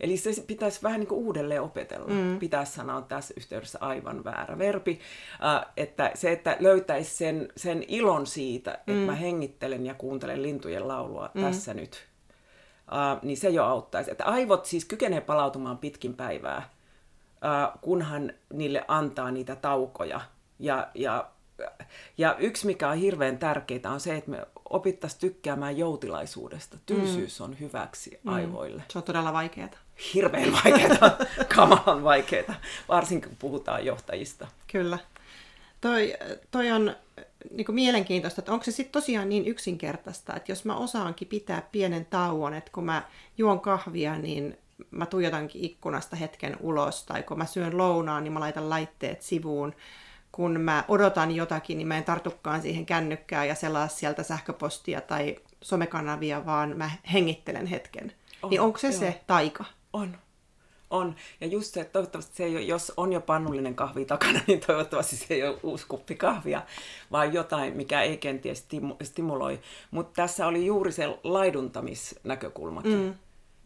Eli 0.00 0.16
se 0.16 0.42
pitäisi 0.46 0.82
vähän 0.82 1.00
niin 1.00 1.08
kuin 1.08 1.18
uudelleen 1.18 1.62
opetella. 1.62 2.08
Mm. 2.08 2.38
Pitäisi 2.38 2.72
sanoa 2.72 3.02
tässä 3.02 3.34
yhteydessä 3.36 3.78
aivan 3.80 4.24
väärä 4.24 4.58
verbi. 4.58 4.92
Uh, 4.92 5.72
että 5.76 6.10
se, 6.14 6.32
että 6.32 6.56
löytäisi 6.60 7.16
sen, 7.16 7.48
sen 7.56 7.84
ilon 7.88 8.26
siitä, 8.26 8.74
että 8.74 8.92
mm. 8.92 8.98
mä 8.98 9.14
hengittelen 9.14 9.86
ja 9.86 9.94
kuuntelen 9.94 10.42
lintujen 10.42 10.88
laulua 10.88 11.30
mm. 11.34 11.42
tässä 11.42 11.74
nyt, 11.74 12.08
uh, 12.92 13.22
niin 13.22 13.36
se 13.36 13.48
jo 13.48 13.64
auttaisi. 13.64 14.10
Että 14.10 14.24
aivot 14.24 14.66
siis 14.66 14.84
kykenee 14.84 15.20
palautumaan 15.20 15.78
pitkin 15.78 16.14
päivää 16.14 16.76
kunhan 17.80 18.32
niille 18.52 18.84
antaa 18.88 19.30
niitä 19.30 19.56
taukoja. 19.56 20.20
Ja, 20.58 20.88
ja, 20.94 21.30
ja 22.18 22.36
yksi, 22.38 22.66
mikä 22.66 22.88
on 22.90 22.96
hirveän 22.96 23.38
tärkeää, 23.38 23.92
on 23.92 24.00
se, 24.00 24.16
että 24.16 24.30
me 24.30 24.46
opittaisiin 24.70 25.20
tykkäämään 25.20 25.78
joutilaisuudesta. 25.78 26.78
Tylsyys 26.86 27.40
mm. 27.40 27.44
on 27.44 27.60
hyväksi 27.60 28.20
mm. 28.22 28.32
aivoille. 28.32 28.82
Se 28.88 28.98
on 28.98 29.04
todella 29.04 29.32
vaikeaa. 29.32 29.68
Hirveän 30.14 30.52
vaikeaa, 30.52 31.16
kamalan 31.56 32.04
vaikeaa, 32.04 32.54
varsinkin 32.88 33.28
kun 33.28 33.38
puhutaan 33.38 33.86
johtajista. 33.86 34.48
Kyllä. 34.72 34.98
Toi, 35.80 36.14
toi 36.50 36.70
on 36.70 36.96
niin 37.50 37.66
mielenkiintoista, 37.70 38.40
että 38.40 38.52
onko 38.52 38.64
se 38.64 38.70
sitten 38.70 38.92
tosiaan 38.92 39.28
niin 39.28 39.46
yksinkertaista, 39.46 40.36
että 40.36 40.52
jos 40.52 40.64
mä 40.64 40.76
osaankin 40.76 41.28
pitää 41.28 41.62
pienen 41.72 42.06
tauon, 42.06 42.54
että 42.54 42.70
kun 42.72 42.84
mä 42.84 43.02
juon 43.38 43.60
kahvia, 43.60 44.18
niin 44.18 44.58
mä 44.90 45.06
tuijotankin 45.06 45.64
ikkunasta 45.64 46.16
hetken 46.16 46.56
ulos, 46.60 47.04
tai 47.04 47.22
kun 47.22 47.38
mä 47.38 47.46
syön 47.46 47.78
lounaan, 47.78 48.24
niin 48.24 48.32
mä 48.32 48.40
laitan 48.40 48.70
laitteet 48.70 49.22
sivuun. 49.22 49.74
Kun 50.32 50.60
mä 50.60 50.84
odotan 50.88 51.34
jotakin, 51.34 51.78
niin 51.78 51.88
mä 51.88 51.96
en 51.96 52.04
tartukaan 52.04 52.62
siihen 52.62 52.86
kännykkään 52.86 53.48
ja 53.48 53.54
selaa 53.54 53.88
sieltä 53.88 54.22
sähköpostia 54.22 55.00
tai 55.00 55.36
somekanavia, 55.60 56.46
vaan 56.46 56.76
mä 56.76 56.90
hengittelen 57.12 57.66
hetken. 57.66 58.12
On, 58.42 58.50
niin 58.50 58.60
onko 58.60 58.78
se 58.78 58.88
joo. 58.88 58.98
se 58.98 59.20
taika? 59.26 59.64
On. 59.92 60.16
On. 60.90 61.14
Ja 61.40 61.46
just 61.46 61.74
se, 61.74 61.80
että 61.80 61.92
toivottavasti 61.92 62.36
se 62.36 62.44
ei 62.44 62.56
ole, 62.56 62.62
jos 62.62 62.92
on 62.96 63.12
jo 63.12 63.20
pannullinen 63.20 63.74
kahvi 63.74 64.04
takana, 64.04 64.40
niin 64.46 64.60
toivottavasti 64.66 65.16
se 65.16 65.34
ei 65.34 65.42
ole 65.42 65.58
uusi 65.62 65.86
kuppi 65.88 66.14
kahvia, 66.14 66.62
vaan 67.12 67.32
jotain, 67.32 67.76
mikä 67.76 68.02
ei 68.02 68.18
kenties 68.18 68.66
stimuloi. 69.02 69.60
Mutta 69.90 70.12
tässä 70.16 70.46
oli 70.46 70.66
juuri 70.66 70.92
se 70.92 71.18
laiduntamisnäkökulmakin. 71.24 72.98
Mm. 72.98 73.14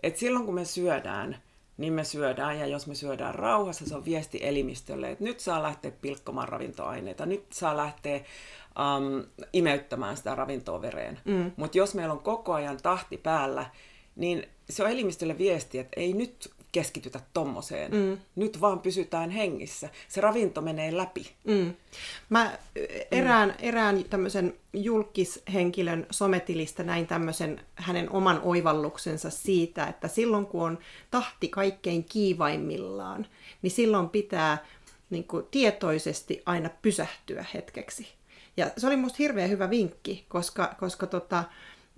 Et 0.03 0.17
silloin 0.17 0.47
kun 0.47 0.55
me 0.55 0.65
syödään, 0.65 1.37
niin 1.77 1.93
me 1.93 2.05
syödään, 2.05 2.59
ja 2.59 2.67
jos 2.67 2.87
me 2.87 2.95
syödään 2.95 3.35
rauhassa, 3.35 3.87
se 3.87 3.95
on 3.95 4.05
viesti 4.05 4.39
elimistölle, 4.43 5.11
että 5.11 5.25
nyt 5.25 5.41
saa 5.41 5.63
lähteä 5.63 5.91
pilkkomaan 5.91 6.49
ravintoaineita, 6.49 7.27
nyt 7.27 7.45
saa 7.53 7.77
lähteä 7.77 8.17
um, 8.17 9.25
imeyttämään 9.53 10.17
sitä 10.17 10.35
ravintoa 10.35 10.83
vereen. 10.83 11.21
Mm. 11.25 11.53
Mutta 11.57 11.79
jos 11.79 11.95
meillä 11.95 12.13
on 12.13 12.21
koko 12.21 12.53
ajan 12.53 12.79
tahti 12.83 13.17
päällä, 13.17 13.67
niin 14.17 14.49
se 14.71 14.85
on 14.85 14.91
elimistölle 14.91 15.39
viesti, 15.39 15.79
että 15.79 16.01
ei 16.01 16.13
nyt 16.13 16.51
keskitytä 16.73 17.21
tommoseen. 17.35 17.93
Mm. 17.93 18.19
Nyt 18.37 18.61
vaan 18.61 18.81
pysytään 18.81 19.31
hengissä. 19.31 19.89
Se 20.09 20.21
ravinto 20.21 20.61
menee 20.61 20.97
läpi. 20.97 21.31
Mm. 21.45 21.75
Mä 22.29 22.59
erään, 23.11 23.49
mm. 23.49 23.55
erään 23.59 24.05
tämmöisen 24.05 24.55
julkishenkilön 24.73 26.07
sometilistä 26.11 26.83
näin 26.83 27.07
tämmöisen 27.07 27.61
hänen 27.75 28.11
oman 28.11 28.41
oivalluksensa 28.43 29.31
siitä, 29.31 29.87
että 29.87 30.09
silloin 30.09 30.47
kun 30.47 30.63
on 30.63 30.79
tahti 31.11 31.49
kaikkein 31.49 32.05
kiivaimmillaan, 32.05 33.27
niin 33.63 33.71
silloin 33.71 34.09
pitää 34.09 34.67
niin 35.11 35.25
kuin, 35.25 35.47
tietoisesti 35.51 36.43
aina 36.47 36.71
pysähtyä 36.83 37.45
hetkeksi. 37.55 38.09
Ja 38.57 38.71
se 38.77 38.87
oli 38.87 38.97
musta 38.97 39.17
hirveän 39.19 39.51
hyvä 39.51 39.71
vinkki, 39.71 40.25
koska, 40.29 40.75
koska 40.81 41.07
tota, 41.07 41.45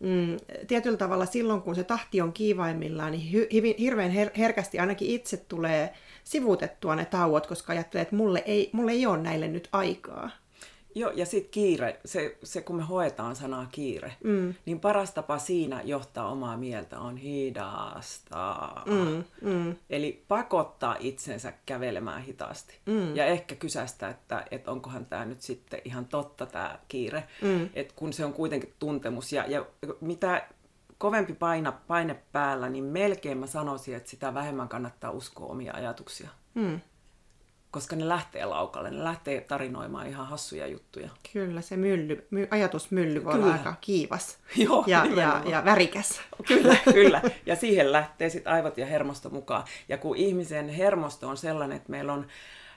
mm, 0.03 0.37
tietyllä 0.67 0.97
tavalla 0.97 1.27
silloin, 1.27 1.63
kun 1.63 1.75
se 1.75 1.85
tahti 1.85 2.21
on 2.21 2.33
kiivaimmillaan, 2.33 3.13
niin 3.13 3.33
hy, 3.33 3.49
hirveän 3.79 4.11
her, 4.11 4.31
herkästi 4.37 4.79
ainakin 4.79 5.09
itse 5.09 5.37
tulee 5.37 5.95
sivuutettua 6.25 6.97
ne 6.97 7.05
tauot, 7.05 7.47
koska 7.47 7.73
ajattelee, 7.73 8.03
että 8.03 8.17
mulle 8.17 8.43
ei, 8.47 8.71
mulle 8.73 8.93
ei 8.93 9.07
ole 9.07 9.19
näille 9.19 9.49
nyt 9.49 9.69
aikaa. 9.73 10.31
Joo, 10.95 11.11
ja 11.11 11.27
sitten 11.27 11.51
kiire, 11.51 12.01
se, 12.05 12.39
se 12.43 12.61
kun 12.61 12.77
me 12.77 12.83
hoetaan 12.83 13.37
sanaa 13.37 13.67
kiire, 13.73 14.17
mm. 14.25 14.55
niin 14.67 14.81
paras 14.81 15.11
tapa 15.11 15.39
siinä 15.39 15.81
johtaa 15.85 16.29
omaa 16.29 16.57
mieltä 16.57 17.01
on 17.01 17.17
hidastaa. 17.17 18.85
Mm, 18.87 19.25
mm. 19.51 19.77
Eli 19.91 20.25
pakottaa 20.29 20.97
itsensä 21.01 21.53
kävelemään 21.67 22.23
hitaasti. 22.23 22.79
Mm. 22.87 23.17
Ja 23.17 23.27
ehkä 23.27 23.55
kysästä, 23.55 24.09
että, 24.09 24.45
että 24.51 24.71
onkohan 24.71 25.07
tämä 25.07 25.25
nyt 25.25 25.41
sitten 25.41 25.81
ihan 25.85 26.07
totta 26.07 26.47
tämä 26.47 26.79
kiire. 26.89 27.25
Mm. 27.43 27.69
Et 27.75 27.93
kun 27.93 28.13
se 28.13 28.25
on 28.25 28.33
kuitenkin 28.33 28.75
tuntemus. 28.79 29.33
Ja, 29.33 29.45
ja 29.49 29.67
mitä 30.01 30.49
kovempi 30.99 31.33
paina, 31.33 31.73
paine 31.73 32.23
päällä, 32.33 32.69
niin 32.69 32.85
melkein 32.85 33.39
mä 33.39 33.47
sanoisin, 33.47 33.97
että 33.97 34.11
sitä 34.11 34.35
vähemmän 34.35 34.69
kannattaa 34.69 35.11
uskoa 35.11 35.47
omia 35.47 35.75
ajatuksia. 35.75 36.29
Mm 36.55 36.81
koska 37.73 37.97
ne 37.97 38.09
lähtee 38.09 38.45
laukalle, 38.45 38.91
ne 38.91 39.05
lähtee 39.05 39.41
tarinoimaan 39.41 40.07
ihan 40.07 40.27
hassuja 40.27 40.67
juttuja. 40.67 41.09
Kyllä, 41.33 41.61
se 41.61 41.77
mylly, 41.77 42.27
my, 42.31 42.49
ajatusmylly 42.51 43.25
voi 43.25 43.33
kyllä. 43.33 43.47
olla 43.47 43.55
aika 43.55 43.75
kiivas 43.81 44.39
Joo, 44.57 44.85
ja, 44.87 45.05
ja, 45.05 45.43
ja 45.45 45.65
värikäs. 45.65 46.21
Kyllä, 46.49 46.77
kyllä. 46.93 47.23
Ja 47.47 47.57
siihen 47.57 47.93
lähtee 47.93 48.29
sitten 48.29 48.53
aivot 48.53 48.79
ja 48.79 48.87
hermosto 48.87 49.31
mukaan. 49.31 49.65
Ja 49.89 49.99
kun 49.99 50.17
ihmisen 50.17 50.69
hermosto 50.69 51.29
on 51.29 51.37
sellainen, 51.37 51.77
että 51.77 51.91
meillä 51.91 52.13
on 52.13 52.27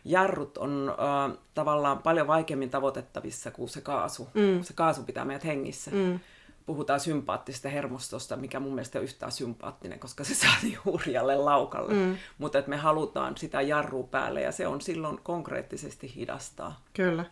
jarrut 0.05 0.57
on 0.57 0.95
äh, 0.99 1.37
tavallaan 1.53 1.99
paljon 1.99 2.27
vaikeammin 2.27 2.69
tavoitettavissa 2.69 3.51
kuin 3.51 3.69
se 3.69 3.81
kaasu. 3.81 4.29
Mm. 4.33 4.63
Se 4.63 4.73
kaasu 4.73 5.03
pitää 5.03 5.25
meidät 5.25 5.45
hengissä. 5.45 5.91
Mm 5.91 6.19
puhutaan 6.65 6.99
sympaattisesta 6.99 7.69
hermostosta, 7.69 8.35
mikä 8.35 8.59
mun 8.59 8.73
mielestä 8.75 8.99
on 8.99 9.03
yhtään 9.03 9.31
sympaattinen, 9.31 9.99
koska 9.99 10.23
se 10.23 10.35
saa 10.35 10.55
niin 10.63 10.77
hurjalle 10.85 11.35
laukalle. 11.35 11.93
Mm. 11.93 12.17
Mutta 12.37 12.59
että 12.59 12.69
me 12.69 12.77
halutaan 12.77 13.37
sitä 13.37 13.61
jarrua 13.61 14.03
päälle 14.03 14.41
ja 14.41 14.51
se 14.51 14.67
on 14.67 14.81
silloin 14.81 15.19
konkreettisesti 15.23 16.15
hidastaa. 16.15 16.81
Kyllä. 16.93 17.25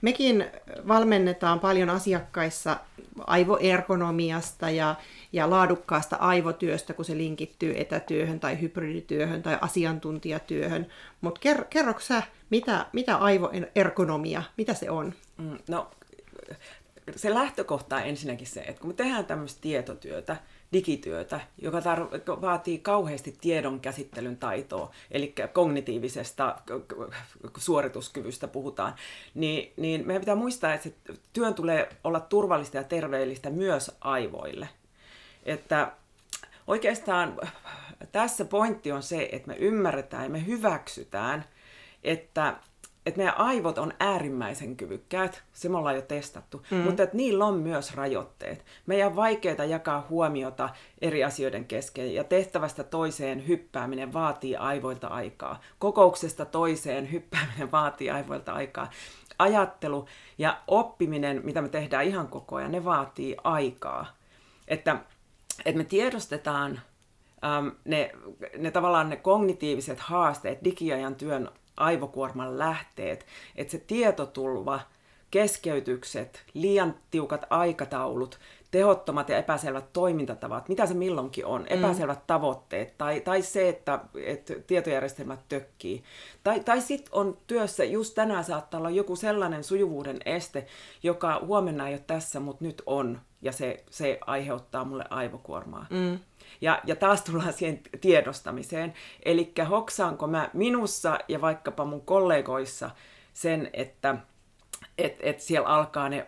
Mekin 0.00 0.46
valmennetaan 0.88 1.60
paljon 1.60 1.90
asiakkaissa 1.90 2.76
aivoergonomiasta 3.26 4.70
ja, 4.70 4.94
ja 5.32 5.50
laadukkaasta 5.50 6.16
aivotyöstä, 6.16 6.94
kun 6.94 7.04
se 7.04 7.16
linkittyy 7.16 7.74
etätyöhön 7.76 8.40
tai 8.40 8.60
hybridityöhön 8.60 9.42
tai 9.42 9.58
asiantuntijatyöhön. 9.60 10.86
Mutta 11.20 11.40
ker, 11.40 11.64
kerroksä, 11.64 12.20
sä, 12.20 12.22
mitä, 12.50 12.86
mitä 12.92 13.16
aivoergonomia, 13.16 14.42
mitä 14.56 14.74
se 14.74 14.90
on? 14.90 15.14
Mm, 15.38 15.58
no 15.68 15.90
se 17.16 17.34
lähtökohta 17.34 17.96
on 17.96 18.02
ensinnäkin 18.02 18.46
se, 18.46 18.60
että 18.60 18.80
kun 18.80 18.90
me 18.90 18.94
tehdään 18.94 19.26
tämmöistä 19.26 19.60
tietotyötä, 19.60 20.36
digityötä, 20.72 21.40
joka 21.58 21.80
tar- 21.80 22.40
vaatii 22.40 22.78
kauheasti 22.78 23.36
tiedon 23.40 23.80
käsittelyn 23.80 24.36
taitoa, 24.36 24.90
eli 25.10 25.34
kognitiivisesta 25.52 26.56
suorituskyvystä 27.58 28.48
puhutaan, 28.48 28.94
niin, 29.34 29.72
niin 29.76 30.06
meidän 30.06 30.20
pitää 30.20 30.34
muistaa, 30.34 30.74
että 30.74 30.88
se 30.88 30.94
työn 31.32 31.54
tulee 31.54 31.88
olla 32.04 32.20
turvallista 32.20 32.76
ja 32.76 32.84
terveellistä 32.84 33.50
myös 33.50 33.90
aivoille. 34.00 34.68
Että 35.44 35.92
oikeastaan 36.66 37.40
tässä 38.12 38.44
pointti 38.44 38.92
on 38.92 39.02
se, 39.02 39.28
että 39.32 39.48
me 39.48 39.56
ymmärretään 39.56 40.24
ja 40.24 40.30
me 40.30 40.46
hyväksytään, 40.46 41.44
että 42.04 42.56
että 43.06 43.18
meidän 43.18 43.38
aivot 43.38 43.78
on 43.78 43.92
äärimmäisen 44.00 44.76
kyvykkäät, 44.76 45.42
se 45.52 45.68
me 45.68 45.78
ollaan 45.78 45.94
jo 45.94 46.02
testattu, 46.02 46.62
mm. 46.70 46.76
mutta 46.76 47.02
että 47.02 47.16
niillä 47.16 47.44
on 47.44 47.54
myös 47.54 47.94
rajoitteet. 47.94 48.64
Meidän 48.86 49.08
on 49.08 49.16
vaikeaa 49.16 49.64
jakaa 49.64 50.06
huomiota 50.10 50.68
eri 51.00 51.24
asioiden 51.24 51.64
kesken 51.64 52.14
ja 52.14 52.24
tehtävästä 52.24 52.84
toiseen 52.84 53.48
hyppääminen 53.48 54.12
vaatii 54.12 54.56
aivoilta 54.56 55.06
aikaa. 55.06 55.60
Kokouksesta 55.78 56.44
toiseen 56.44 57.12
hyppääminen 57.12 57.72
vaatii 57.72 58.10
aivoilta 58.10 58.52
aikaa. 58.52 58.90
Ajattelu 59.38 60.06
ja 60.38 60.58
oppiminen, 60.66 61.40
mitä 61.44 61.62
me 61.62 61.68
tehdään 61.68 62.04
ihan 62.04 62.28
koko 62.28 62.56
ajan, 62.56 62.72
ne 62.72 62.84
vaatii 62.84 63.36
aikaa. 63.44 64.06
Että, 64.68 64.96
että 65.64 65.78
me 65.78 65.84
tiedostetaan 65.84 66.80
äm, 67.44 67.72
ne, 67.84 68.10
ne 68.58 68.70
tavallaan 68.70 69.08
ne 69.08 69.16
kognitiiviset 69.16 70.00
haasteet 70.00 70.64
digiajan 70.64 71.14
työn 71.14 71.50
aivokuorman 71.76 72.58
lähteet, 72.58 73.26
että 73.56 73.70
se 73.70 73.78
tietotulva, 73.78 74.80
keskeytykset, 75.30 76.42
liian 76.54 76.94
tiukat 77.10 77.46
aikataulut, 77.50 78.38
tehottomat 78.70 79.28
ja 79.28 79.38
epäselvät 79.38 79.92
toimintatavat, 79.92 80.68
mitä 80.68 80.86
se 80.86 80.94
milloinkin 80.94 81.46
on, 81.46 81.60
mm. 81.60 81.66
epäselvät 81.68 82.18
mm. 82.18 82.24
tavoitteet, 82.26 82.98
tai, 82.98 83.20
tai 83.20 83.42
se, 83.42 83.68
että, 83.68 84.00
että 84.24 84.54
tietojärjestelmät 84.66 85.40
tökkii. 85.48 86.02
Tai, 86.44 86.60
tai 86.60 86.80
sitten 86.80 87.14
on 87.14 87.38
työssä, 87.46 87.84
just 87.84 88.14
tänään 88.14 88.44
saattaa 88.44 88.78
olla 88.78 88.90
joku 88.90 89.16
sellainen 89.16 89.64
sujuvuuden 89.64 90.18
este, 90.24 90.66
joka 91.02 91.40
huomenna 91.46 91.88
ei 91.88 91.94
ole 91.94 92.02
tässä, 92.06 92.40
mutta 92.40 92.64
nyt 92.64 92.82
on, 92.86 93.20
ja 93.42 93.52
se, 93.52 93.84
se 93.90 94.18
aiheuttaa 94.26 94.84
mulle 94.84 95.04
aivokuormaa. 95.10 95.86
Mm. 95.90 96.18
Ja, 96.60 96.80
ja 96.84 96.96
taas 96.96 97.22
tullaan 97.22 97.52
siihen 97.52 97.80
tiedostamiseen. 98.00 98.94
Eli 99.24 99.52
hoksaanko 99.70 100.26
mä 100.26 100.50
minussa 100.52 101.18
ja 101.28 101.40
vaikkapa 101.40 101.84
mun 101.84 102.00
kollegoissa 102.00 102.90
sen, 103.32 103.70
että 103.72 104.16
et, 104.98 105.16
et 105.20 105.40
siellä 105.40 105.68
alkaa 105.68 106.08
ne 106.08 106.26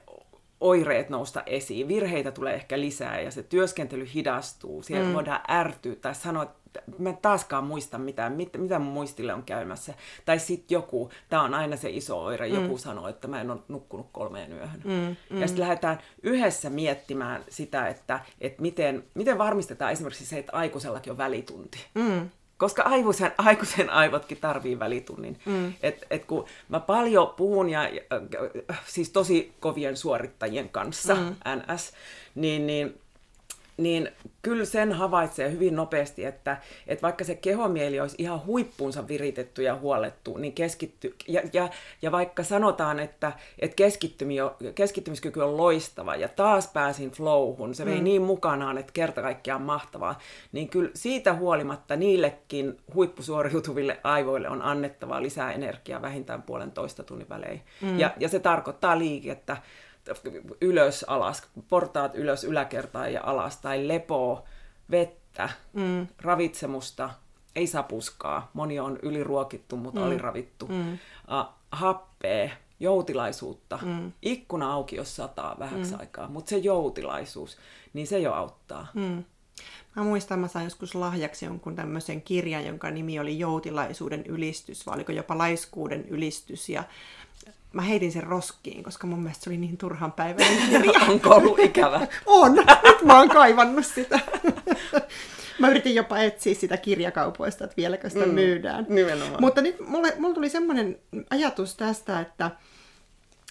oireet 0.61 1.09
nousta 1.09 1.43
esiin. 1.47 1.89
Virheitä 1.89 2.31
tulee 2.31 2.55
ehkä 2.55 2.81
lisää 2.81 3.21
ja 3.21 3.31
se 3.31 3.43
työskentely 3.43 4.09
hidastuu. 4.15 4.83
Siellä 4.83 5.09
mm. 5.09 5.15
voidaan 5.15 5.41
ärtyä 5.49 5.95
tai 5.95 6.15
sanoa, 6.15 6.43
että 6.43 6.83
mä 6.99 7.13
taaskaan 7.13 7.65
muista 7.65 7.99
mitään, 7.99 8.33
mit, 8.33 8.57
mitä 8.57 8.79
mun 8.79 8.93
muistille 8.93 9.35
on 9.35 9.43
käymässä. 9.43 9.95
Tai 10.25 10.39
sitten 10.39 10.75
joku, 10.75 11.11
tämä 11.29 11.43
on 11.43 11.55
aina 11.55 11.77
se 11.77 11.91
iso 11.91 12.25
oire, 12.25 12.49
mm. 12.49 12.55
joku 12.55 12.79
sanoo, 12.79 13.09
että 13.09 13.29
mä 13.29 13.41
en 13.41 13.51
ole 13.51 13.61
nukkunut 13.69 14.07
kolmeen 14.13 14.53
yöhön. 14.53 14.81
Mm, 14.85 15.17
mm. 15.31 15.41
Ja 15.41 15.47
sitten 15.47 15.63
lähdetään 15.63 15.99
yhdessä 16.23 16.71
miettimään 16.71 17.45
sitä, 17.49 17.89
että, 17.89 18.21
että 18.41 18.63
miten, 18.63 19.05
miten 19.15 19.39
varmistetaan 19.39 19.93
esimerkiksi 19.93 20.27
se, 20.27 20.39
että 20.39 20.53
aikuisellakin 20.53 21.11
on 21.11 21.19
välitunti. 21.19 21.87
Mm. 21.95 22.31
Koska 22.59 22.83
aikuisen, 22.83 23.33
aikuisen 23.49 23.91
aivotkin 23.91 24.39
tarvii 24.41 24.79
välitunnin. 24.79 25.39
Mm. 25.47 25.75
Et, 25.83 26.05
et 26.11 26.25
kun 26.25 26.45
mä 26.69 26.81
paljon 26.81 27.35
puhun, 27.37 27.71
ja, 27.71 27.81
siis 28.87 29.11
tosi 29.11 29.55
kovien 29.61 29.97
suorittajien 29.97 30.69
kanssa, 30.69 31.15
mm. 31.15 31.37
NS, 31.57 31.93
niin, 32.35 32.67
niin 32.67 33.01
niin 33.77 34.09
kyllä 34.43 34.65
sen 34.65 34.93
havaitsee 34.93 35.51
hyvin 35.51 35.77
nopeasti, 35.77 36.25
että, 36.25 36.57
että 36.87 37.03
vaikka 37.03 37.25
se 37.25 37.35
kehomieli 37.35 38.01
olisi 38.01 38.17
ihan 38.19 38.47
huippuunsa 38.47 39.09
viritetty 39.09 39.63
ja 39.63 39.75
huolettu, 39.75 40.37
niin 40.37 40.53
keskitty, 40.53 41.15
ja, 41.29 41.43
ja, 41.53 41.69
ja 42.03 42.13
vaikka 42.13 42.43
sanotaan, 42.43 43.01
että, 43.01 43.33
että 43.59 43.77
keskittymiskyky 44.75 45.41
on 45.41 45.57
loistava, 45.57 46.17
ja 46.17 46.29
taas 46.29 46.69
pääsin 46.69 47.11
flowhun, 47.11 47.75
se 47.75 47.85
vei 47.85 47.99
mm. 47.99 48.05
niin 48.05 48.23
mukanaan, 48.23 48.79
että 48.79 48.93
kerta 48.93 49.23
kaikkiaan 49.23 49.63
mahtavaa, 49.63 50.19
niin 50.53 50.69
kyllä 50.69 50.91
siitä 50.95 51.35
huolimatta 51.35 51.97
niillekin 51.97 52.79
huippusuoriutuville 52.95 54.01
aivoille 54.05 54.49
on 54.49 54.63
annettava 54.63 55.23
lisää 55.23 55.53
energiaa 55.53 56.03
vähintään 56.03 56.43
puolentoista 56.43 57.03
tunnin 57.03 57.29
välein. 57.29 57.63
Mm. 57.81 57.99
Ja, 57.99 58.11
ja 58.21 58.29
se 58.29 58.39
tarkoittaa 58.39 58.99
liikettä, 58.99 59.57
ylös, 60.61 61.05
alas, 61.09 61.43
portaat 61.69 62.15
ylös, 62.15 62.45
yläkertaan 62.45 63.13
ja 63.13 63.21
alas, 63.25 63.57
tai 63.57 63.89
lepoa, 63.89 64.45
vettä, 64.91 65.49
mm. 65.73 66.07
ravitsemusta, 66.23 67.11
ei 67.57 67.67
sapuskaa, 67.67 68.51
moni 68.55 68.81
on 68.81 68.99
yliruokittu, 69.03 69.77
mutta 69.77 70.01
mm. 70.01 70.07
aliravittu, 70.07 70.67
mm. 70.67 70.93
uh, 70.93 71.55
happea, 71.73 72.51
joutilaisuutta, 72.81 73.79
mm. 73.83 74.13
ikkuna 74.23 74.73
auki, 74.73 74.97
jos 74.97 75.17
sataa 75.17 75.57
vähäksi 75.59 75.93
mm. 75.93 76.01
aikaa, 76.01 76.29
mutta 76.29 76.51
se 76.51 76.59
joutilaisuus, 76.59 77.57
niin 77.93 78.07
se 78.07 78.19
jo 78.19 78.33
auttaa. 78.33 78.87
Mm. 78.95 79.25
Mä 79.97 80.03
muistan, 80.03 80.39
mä 80.39 80.49
sain 80.49 80.65
joskus 80.65 80.95
lahjaksi 80.95 81.45
jonkun 81.45 81.77
tämmöisen 81.77 82.23
kirjan, 82.23 82.67
jonka 82.67 82.91
nimi 82.91 83.19
oli 83.19 83.39
Joutilaisuuden 83.39 84.27
ylistys, 84.27 84.87
vai 84.87 84.95
oliko 84.95 85.13
jopa 85.13 85.39
Laiskuuden 85.39 86.09
ylistys, 86.09 86.69
ja 86.69 86.85
mä 87.77 87.83
heitin 87.83 88.13
sen 88.13 88.23
roskiin, 88.23 88.83
koska 88.85 89.07
mun 89.07 89.21
mielestä 89.21 89.45
se 89.45 89.51
oli 89.51 89.57
niin 89.57 89.77
turhan 89.77 90.13
päiväinen 90.13 90.69
kirja. 90.71 91.01
Onko 91.09 91.35
ollut 91.35 91.59
ikävä? 91.59 92.07
on, 92.27 92.55
nyt 92.55 93.03
mä 93.05 93.19
oon 93.19 93.29
kaivannut 93.29 93.87
sitä. 93.87 94.21
mä 95.59 95.69
yritin 95.69 95.95
jopa 95.95 96.19
etsiä 96.19 96.55
sitä 96.55 96.77
kirjakaupoista, 96.77 97.65
että 97.65 97.77
vieläkö 97.77 98.11
sitä 98.11 98.27
mm, 98.27 98.35
myydään. 98.35 98.87
Nimenomaan. 98.89 99.41
Mutta 99.41 99.61
nyt 99.63 99.81
mulle, 99.81 100.15
mulle 100.19 100.35
tuli 100.35 100.49
semmoinen 100.49 100.99
ajatus 101.31 101.77
tästä, 101.77 102.21
että 102.21 102.51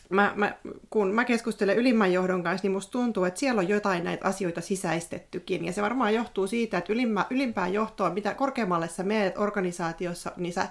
mä, 0.10 0.34
mä, 0.36 0.54
kun 0.90 1.12
mä 1.12 1.26
keskustelen 1.26 1.78
ylimmän 1.78 2.14
johdon 2.14 2.44
kanssa, 2.44 2.66
niin 2.66 2.72
musta 2.72 2.92
tuntuu, 2.92 3.24
että 3.24 3.40
siellä 3.40 3.60
on 3.60 3.68
jotain 3.68 4.04
näitä 4.04 4.28
asioita 4.28 4.62
sisäistettykin. 4.62 5.66
Ja 5.66 5.74
se 5.74 5.82
varmaan 5.82 6.14
johtuu 6.14 6.48
siitä, 6.48 6.78
että 6.78 6.94
ylimmä, 6.94 7.26
ylimpään 7.30 7.74
johtoon, 7.74 8.14
mitä 8.14 8.34
korkeammalle 8.34 8.88
sä 8.88 9.04
meet 9.04 9.38
organisaatiossa, 9.38 10.32
niin 10.38 10.54
sä, 10.54 10.68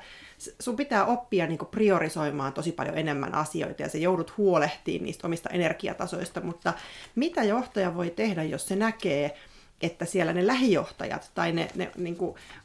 sun 0.61 0.77
pitää 0.77 1.05
oppia 1.05 1.47
niin 1.47 1.59
priorisoimaan 1.71 2.53
tosi 2.53 2.73
paljon 2.73 2.99
enemmän 2.99 3.35
asioita 3.35 3.83
ja 3.83 3.89
se 3.89 3.99
joudut 3.99 4.37
huolehtimaan 4.37 5.05
niistä 5.05 5.27
omista 5.27 5.49
energiatasoista. 5.49 6.41
Mutta 6.41 6.73
mitä 7.15 7.43
johtaja 7.43 7.95
voi 7.95 8.11
tehdä, 8.11 8.43
jos 8.43 8.69
se 8.69 8.77
näkee, 8.77 9.37
että 9.83 10.05
siellä 10.05 10.33
ne 10.33 10.47
lähijohtajat 10.47 11.31
tai 11.35 11.53
ne, 11.53 11.69
ne 11.75 11.91
niin 11.97 12.17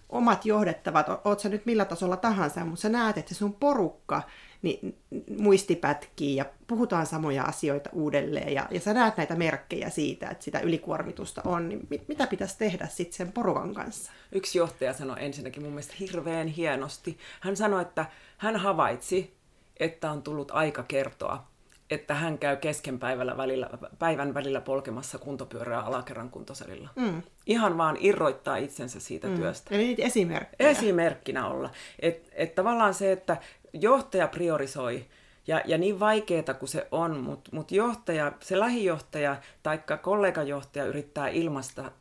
omat 0.09 0.45
johdettavat, 0.45 1.07
oot 1.23 1.39
sä 1.39 1.49
nyt 1.49 1.65
millä 1.65 1.85
tasolla 1.85 2.17
tahansa, 2.17 2.65
mutta 2.65 2.81
sä 2.81 2.89
näet, 2.89 3.17
että 3.17 3.33
se 3.33 3.37
sun 3.37 3.53
porukka 3.53 4.21
niin 4.61 4.97
muistipätkii 5.39 6.35
ja 6.35 6.45
puhutaan 6.67 7.05
samoja 7.05 7.43
asioita 7.43 7.89
uudelleen 7.93 8.53
ja, 8.53 8.67
ja 8.71 8.79
sä 8.79 8.93
näet 8.93 9.17
näitä 9.17 9.35
merkkejä 9.35 9.89
siitä, 9.89 10.29
että 10.29 10.43
sitä 10.43 10.59
ylikuormitusta 10.59 11.41
on, 11.45 11.69
niin 11.69 11.87
mit, 11.89 12.07
mitä 12.07 12.27
pitäisi 12.27 12.57
tehdä 12.57 12.87
sitten 12.87 13.17
sen 13.17 13.31
porukan 13.31 13.73
kanssa? 13.73 14.11
Yksi 14.31 14.57
johtaja 14.57 14.93
sanoi 14.93 15.17
ensinnäkin 15.19 15.63
mun 15.63 15.71
mielestä 15.71 15.93
hirveän 15.99 16.47
hienosti. 16.47 17.17
Hän 17.39 17.55
sanoi, 17.55 17.81
että 17.81 18.05
hän 18.37 18.55
havaitsi, 18.55 19.33
että 19.77 20.11
on 20.11 20.23
tullut 20.23 20.51
aika 20.51 20.83
kertoa, 20.83 21.47
että 21.89 22.13
hän 22.13 22.37
käy 22.37 22.55
kesken 22.55 22.99
päivällä 22.99 23.37
välillä, 23.37 23.69
päivän 23.99 24.33
välillä 24.33 24.61
polkemassa 24.61 25.17
kuntopyörää 25.17 25.81
alakerran 25.81 26.29
kuntosalilla. 26.29 26.89
Mm. 26.95 27.21
Ihan 27.45 27.77
vaan 27.77 27.97
irroittaa 27.99 28.57
itsensä 28.57 28.99
siitä 28.99 29.27
mm. 29.27 29.35
työstä. 29.35 29.75
Eli 29.75 29.83
niitä 29.83 30.03
esimerkkejä. 30.03 30.69
Esimerkkinä 30.69 31.47
olla. 31.47 31.69
Että 31.99 32.29
et 32.35 32.55
tavallaan 32.55 32.93
se, 32.93 33.11
että 33.11 33.37
johtaja 33.73 34.27
priorisoi, 34.27 35.05
ja, 35.49 35.61
ja 35.65 35.77
niin 35.77 35.99
vaikeaa 35.99 36.53
kuin 36.59 36.69
se 36.69 36.87
on, 36.91 37.17
mutta 37.17 37.49
mut 37.53 37.71
johtaja, 37.71 38.31
se 38.39 38.59
lähijohtaja 38.59 39.35
tai 39.63 39.79
kollegajohtaja 40.01 40.85
yrittää 40.85 41.27
ilmaista 41.27 41.81
äh, 41.81 41.91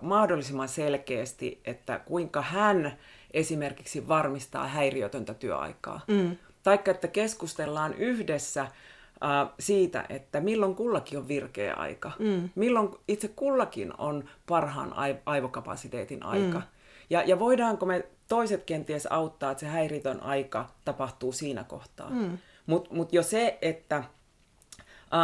mahdollisimman 0.00 0.68
selkeästi, 0.68 1.60
että 1.64 1.98
kuinka 1.98 2.42
hän 2.42 2.98
esimerkiksi 3.30 4.08
varmistaa 4.08 4.68
häiriötöntä 4.68 5.34
työaikaa. 5.34 6.00
Mm. 6.08 6.36
Taikka 6.62 6.90
että 6.90 7.08
keskustellaan 7.08 7.94
yhdessä 7.94 8.60
äh, 8.60 8.70
siitä, 9.58 10.04
että 10.08 10.40
milloin 10.40 10.74
kullakin 10.74 11.18
on 11.18 11.28
virkeä 11.28 11.74
aika. 11.74 12.12
Mm. 12.18 12.48
Milloin 12.54 12.88
itse 13.08 13.28
kullakin 13.28 13.92
on 13.98 14.24
parhaan 14.46 14.94
aivokapasiteetin 15.26 16.22
aika. 16.22 16.58
Mm. 16.58 16.64
Ja, 17.10 17.22
ja 17.22 17.38
voidaanko 17.38 17.86
me 17.86 18.04
toiset 18.28 18.64
kenties 18.64 19.06
auttaa, 19.10 19.50
että 19.50 19.60
se 19.60 19.66
häiritön 19.66 20.22
aika 20.22 20.68
tapahtuu 20.84 21.32
siinä 21.32 21.64
kohtaa. 21.64 22.10
Mm. 22.10 22.38
Mutta 22.66 22.94
mut 22.94 23.12
jo 23.12 23.22
se, 23.22 23.58
että 23.62 24.04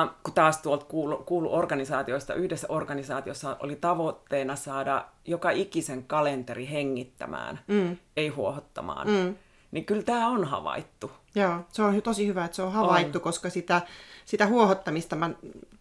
Uh, 0.05 0.11
kun 0.23 0.35
taas 0.35 0.59
tuolta 0.59 0.85
kuulu, 0.85 1.17
kuulu 1.17 1.55
organisaatioista, 1.55 2.35
yhdessä 2.35 2.67
organisaatiossa 2.71 3.57
oli 3.61 3.77
tavoitteena 3.77 4.57
saada 4.57 5.05
joka 5.25 5.51
ikisen 5.51 6.05
kalenteri 6.05 6.71
hengittämään, 6.71 7.61
mm. 7.67 7.97
ei 8.17 8.29
huohottamaan. 8.29 9.09
Mm. 9.09 9.35
Niin 9.71 9.85
kyllä 9.85 10.03
tämä 10.03 10.29
on 10.29 10.45
havaittu. 10.45 11.13
Joo, 11.35 11.61
se 11.73 11.83
on 11.83 12.03
tosi 12.03 12.27
hyvä, 12.27 12.45
että 12.45 12.57
se 12.57 12.63
on 12.63 12.73
havaittu, 12.73 13.19
on. 13.19 13.23
koska 13.23 13.51
sitä, 13.51 13.83
sitä 14.25 14.47
huohottamista 14.47 15.17
mä 15.17 15.31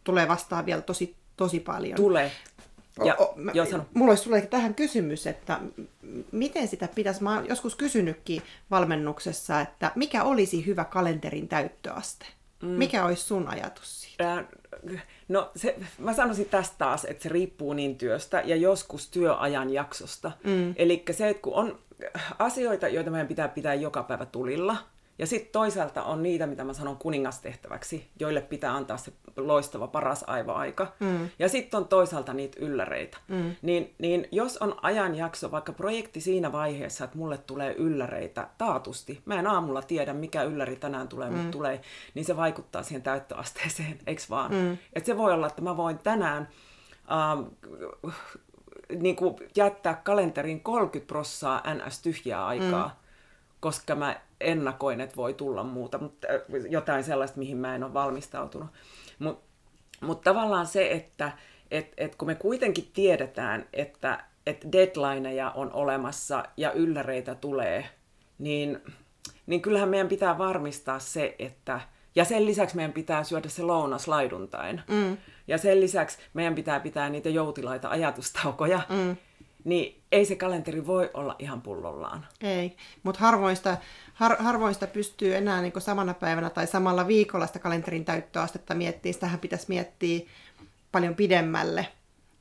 tulee 0.03 0.27
vastaan 0.27 0.65
vielä 0.65 0.81
tosi, 0.81 1.15
tosi 1.37 1.59
paljon. 1.59 1.95
Tulee. 1.95 2.31
Ja, 3.03 3.15
o, 3.15 3.33
mä, 3.35 3.51
joo, 3.53 3.65
sano. 3.65 3.85
Mulla 3.93 4.11
olisi 4.11 4.23
sulle 4.23 4.41
tähän 4.41 4.75
kysymys, 4.75 5.27
että 5.27 5.59
miten 6.31 6.67
sitä 6.67 6.87
pitäisi, 6.95 7.23
mä 7.23 7.35
oon 7.35 7.49
joskus 7.49 7.75
kysynytkin 7.75 8.41
valmennuksessa, 8.71 9.61
että 9.61 9.91
mikä 9.95 10.23
olisi 10.23 10.65
hyvä 10.65 10.85
kalenterin 10.85 11.47
täyttöaste? 11.47 12.25
Mm. 12.61 12.69
Mikä 12.69 13.05
olisi 13.05 13.23
sun 13.23 13.47
ajatus 13.47 14.01
siitä? 14.01 14.33
Äh, 14.33 14.45
no 15.27 15.51
se, 15.55 15.75
mä 15.97 16.13
sanoisin 16.13 16.49
tästä 16.49 16.75
taas, 16.77 17.05
että 17.05 17.23
se 17.23 17.29
riippuu 17.29 17.73
niin 17.73 17.97
työstä 17.97 18.41
ja 18.45 18.55
joskus 18.55 19.09
työajan 19.09 19.69
jaksosta. 19.69 20.31
Mm. 20.43 20.73
Eli 20.75 21.03
se, 21.11 21.29
että 21.29 21.41
kun 21.41 21.53
on 21.53 21.79
asioita, 22.39 22.87
joita 22.87 23.11
meidän 23.11 23.27
pitää 23.27 23.47
pitää 23.47 23.73
joka 23.73 24.03
päivä 24.03 24.25
tulilla, 24.25 24.77
ja 25.19 25.27
sitten 25.27 25.51
toisaalta 25.51 26.03
on 26.03 26.23
niitä, 26.23 26.47
mitä 26.47 26.63
mä 26.63 26.73
sanon 26.73 26.97
kuningastehtäväksi, 26.97 28.09
joille 28.19 28.41
pitää 28.41 28.75
antaa 28.75 28.97
se 28.97 29.13
loistava 29.37 29.87
paras 29.87 30.23
aivoaika. 30.27 30.93
Mm. 30.99 31.29
Ja 31.39 31.49
sitten 31.49 31.77
on 31.77 31.87
toisaalta 31.87 32.33
niitä 32.33 32.57
ylläreitä. 32.59 33.17
Mm. 33.27 33.55
Niin, 33.61 33.95
niin 33.99 34.27
jos 34.31 34.57
on 34.57 34.75
ajanjakso, 34.81 35.51
vaikka 35.51 35.73
projekti 35.73 36.21
siinä 36.21 36.51
vaiheessa, 36.51 37.03
että 37.03 37.17
mulle 37.17 37.37
tulee 37.37 37.73
ylläreitä 37.73 38.47
taatusti, 38.57 39.21
mä 39.25 39.39
en 39.39 39.47
aamulla 39.47 39.81
tiedä, 39.81 40.13
mikä 40.13 40.43
ylläri 40.43 40.75
tänään 40.75 41.07
tulee, 41.07 41.29
mm. 41.29 41.35
mutta 41.35 41.51
tulee, 41.51 41.81
niin 42.13 42.25
se 42.25 42.37
vaikuttaa 42.37 42.83
siihen 42.83 43.03
täyttöasteeseen, 43.03 43.99
eikö 44.07 44.21
vaan? 44.29 44.51
Mm. 44.51 44.77
Et 44.93 45.05
se 45.05 45.17
voi 45.17 45.33
olla, 45.33 45.47
että 45.47 45.61
mä 45.61 45.77
voin 45.77 45.97
tänään... 45.97 46.47
Ähm, 47.11 47.41
niin 48.99 49.15
kuin 49.15 49.35
jättää 49.55 50.01
kalenteriin 50.03 50.61
30 50.61 51.07
prossaa 51.07 51.63
ns. 51.73 52.01
tyhjää 52.01 52.45
aikaa, 52.45 52.87
mm. 52.87 52.93
koska 53.59 53.95
mä 53.95 54.21
ennakoin, 54.43 55.01
että 55.01 55.15
voi 55.15 55.33
tulla 55.33 55.63
muuta, 55.63 55.97
mutta 55.97 56.27
äh, 56.31 56.41
jotain 56.69 57.03
sellaista, 57.03 57.39
mihin 57.39 57.57
mä 57.57 57.75
en 57.75 57.83
ole 57.83 57.93
valmistautunut. 57.93 58.69
Mutta 59.19 59.43
mut 60.01 60.21
tavallaan 60.21 60.67
se, 60.67 60.91
että 60.91 61.31
et, 61.71 61.93
et 61.97 62.15
kun 62.15 62.27
me 62.27 62.35
kuitenkin 62.35 62.89
tiedetään, 62.93 63.65
että 63.73 64.23
et 64.47 64.65
deadlineja 64.71 65.51
on 65.51 65.73
olemassa 65.73 66.43
ja 66.57 66.71
ylläreitä 66.71 67.35
tulee, 67.35 67.89
niin, 68.39 68.81
niin 69.45 69.61
kyllähän 69.61 69.89
meidän 69.89 70.07
pitää 70.07 70.37
varmistaa 70.37 70.99
se, 70.99 71.35
että 71.39 71.81
ja 72.15 72.25
sen 72.25 72.45
lisäksi 72.45 72.75
meidän 72.75 72.93
pitää 72.93 73.23
syödä 73.23 73.49
se 73.49 73.63
lounas 73.63 74.07
laiduntain. 74.07 74.81
Mm. 74.87 75.17
Ja 75.47 75.57
sen 75.57 75.81
lisäksi 75.81 76.17
meidän 76.33 76.55
pitää 76.55 76.79
pitää 76.79 77.09
niitä 77.09 77.29
joutilaita 77.29 77.89
ajatustaukoja. 77.89 78.81
Mm 78.89 79.17
niin 79.63 80.01
ei 80.11 80.25
se 80.25 80.35
kalenteri 80.35 80.87
voi 80.87 81.09
olla 81.13 81.35
ihan 81.39 81.61
pullollaan. 81.61 82.27
Ei, 82.41 82.77
mutta 83.03 83.21
harvoin 83.21 83.55
sitä, 83.55 83.77
har, 84.13 84.35
harvoin 84.39 84.73
sitä 84.73 84.87
pystyy 84.87 85.35
enää 85.35 85.61
niin 85.61 85.73
samana 85.77 86.13
päivänä 86.13 86.49
tai 86.49 86.67
samalla 86.67 87.07
viikolla 87.07 87.47
sitä 87.47 87.59
kalenterin 87.59 88.05
täyttöastetta 88.05 88.75
miettiä. 88.75 89.13
Sitähän 89.13 89.39
pitäisi 89.39 89.65
miettiä 89.67 90.19
paljon 90.91 91.15
pidemmälle 91.15 91.87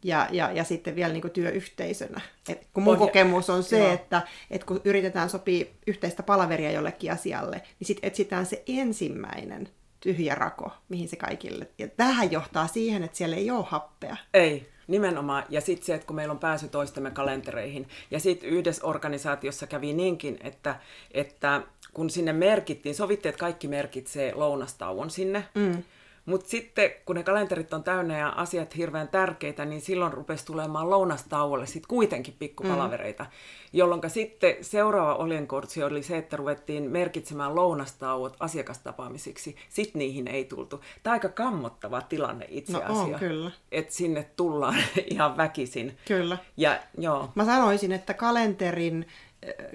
ja, 0.04 0.28
ja, 0.30 0.52
ja 0.52 0.64
sitten 0.64 0.94
vielä 0.94 1.12
niin 1.12 1.30
työyhteisönä. 1.30 2.20
Et 2.48 2.66
kun 2.74 2.82
mun 2.82 2.92
on, 2.92 2.98
kokemus 2.98 3.50
on 3.50 3.62
se, 3.62 3.78
joo. 3.78 3.92
että, 3.92 4.22
että 4.50 4.66
kun 4.66 4.80
yritetään 4.84 5.30
sopia 5.30 5.64
yhteistä 5.86 6.22
palaveria 6.22 6.70
jollekin 6.70 7.12
asialle, 7.12 7.62
niin 7.78 7.86
sitten 7.86 8.08
etsitään 8.08 8.46
se 8.46 8.62
ensimmäinen 8.66 9.68
tyhjä 10.00 10.34
rako, 10.34 10.70
mihin 10.88 11.08
se 11.08 11.16
kaikille. 11.16 11.68
Ja 11.78 11.88
tähän 11.88 12.32
johtaa 12.32 12.66
siihen, 12.66 13.02
että 13.02 13.16
siellä 13.16 13.36
ei 13.36 13.50
ole 13.50 13.64
happea. 13.68 14.16
Ei, 14.34 14.68
Nimenomaan. 14.92 15.44
Ja 15.48 15.60
sitten 15.60 15.86
se, 15.86 15.94
että 15.94 16.06
kun 16.06 16.16
meillä 16.16 16.32
on 16.32 16.38
pääsy 16.38 16.68
toistemme 16.68 17.10
kalentereihin. 17.10 17.88
Ja 18.10 18.20
sitten 18.20 18.50
yhdessä 18.50 18.86
organisaatiossa 18.86 19.66
kävi 19.66 19.92
niinkin, 19.92 20.38
että, 20.42 20.76
että 21.10 21.62
kun 21.94 22.10
sinne 22.10 22.32
merkittiin, 22.32 22.94
sovittiin, 22.94 23.30
että 23.30 23.40
kaikki 23.40 23.68
merkitsee 23.68 24.34
lounastauon 24.34 25.10
sinne. 25.10 25.44
Mm. 25.54 25.82
Mutta 26.26 26.48
sitten, 26.48 26.90
kun 27.06 27.16
ne 27.16 27.22
kalenterit 27.22 27.72
on 27.72 27.84
täynnä 27.84 28.18
ja 28.18 28.28
asiat 28.28 28.76
hirveän 28.76 29.08
tärkeitä, 29.08 29.64
niin 29.64 29.80
silloin 29.80 30.12
rupesi 30.12 30.46
tulemaan 30.46 30.90
lounastauolle 30.90 31.66
sitten 31.66 31.88
kuitenkin 31.88 32.34
pikkupalavereita. 32.38 33.22
Mm. 33.24 33.30
Jolloin 33.72 34.00
sitten 34.06 34.56
seuraava 34.60 35.14
oljenkortsi 35.14 35.82
oli 35.82 36.02
se, 36.02 36.18
että 36.18 36.36
ruvettiin 36.36 36.90
merkitsemään 36.90 37.54
lounastauot 37.54 38.36
asiakastapaamisiksi. 38.40 39.56
Sitten 39.68 39.98
niihin 39.98 40.28
ei 40.28 40.44
tultu. 40.44 40.80
Tämä 41.02 41.12
aika 41.12 41.28
kammottava 41.28 42.00
tilanne 42.00 42.46
itse 42.48 42.72
no, 42.72 42.82
asiassa. 42.82 43.18
kyllä. 43.18 43.50
Että 43.72 43.94
sinne 43.94 44.30
tullaan 44.36 44.76
ihan 45.10 45.36
väkisin. 45.36 45.96
Kyllä. 46.08 46.38
Ja, 46.56 46.80
joo. 46.98 47.28
Mä 47.34 47.44
sanoisin, 47.44 47.92
että 47.92 48.14
kalenterin 48.14 49.06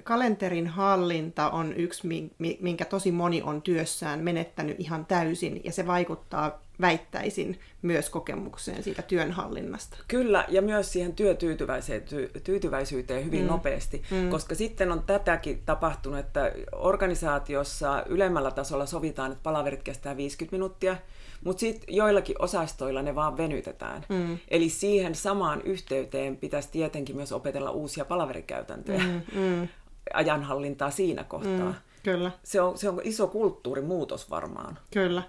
kalenterin 0.04 0.66
hallinta 0.66 1.50
on 1.50 1.74
yksi, 1.76 2.32
minkä 2.60 2.84
tosi 2.84 3.12
moni 3.12 3.42
on 3.42 3.62
työssään 3.62 4.20
menettänyt 4.20 4.80
ihan 4.80 5.06
täysin, 5.06 5.60
ja 5.64 5.72
se 5.72 5.86
vaikuttaa, 5.86 6.62
väittäisin, 6.80 7.60
myös 7.82 8.10
kokemukseen 8.10 8.82
siitä 8.82 9.02
työnhallinnasta. 9.02 9.96
Kyllä, 10.08 10.44
ja 10.48 10.62
myös 10.62 10.92
siihen 10.92 11.12
työtyytyväisyyteen 11.12 13.24
hyvin 13.24 13.42
mm. 13.42 13.46
nopeasti, 13.46 14.02
mm. 14.10 14.30
koska 14.30 14.54
sitten 14.54 14.92
on 14.92 15.02
tätäkin 15.02 15.62
tapahtunut, 15.66 16.18
että 16.18 16.52
organisaatiossa 16.72 18.04
ylemmällä 18.06 18.50
tasolla 18.50 18.86
sovitaan, 18.86 19.32
että 19.32 19.42
palaverit 19.42 19.82
kestää 19.82 20.16
50 20.16 20.56
minuuttia, 20.56 20.96
mutta 21.44 21.60
sitten 21.60 21.94
joillakin 21.94 22.36
osastoilla 22.38 23.02
ne 23.02 23.14
vaan 23.14 23.36
venytetään. 23.36 24.04
Mm. 24.08 24.38
Eli 24.48 24.68
siihen 24.68 25.14
samaan 25.14 25.62
yhteyteen 25.62 26.36
pitäisi 26.36 26.68
tietenkin 26.72 27.16
myös 27.16 27.32
opetella 27.32 27.70
uusia 27.70 28.04
palaverikäytäntöjä, 28.04 29.02
mm, 29.02 29.40
mm. 29.40 29.68
ajanhallintaa 30.14 30.90
siinä 30.90 31.24
kohtaa. 31.24 31.70
Mm, 31.70 31.74
kyllä. 32.02 32.30
Se 32.42 32.60
on, 32.60 32.78
se 32.78 32.88
on 32.88 33.00
iso 33.04 33.26
kulttuurimuutos 33.26 34.30
varmaan. 34.30 34.78
Kyllä. 34.92 35.22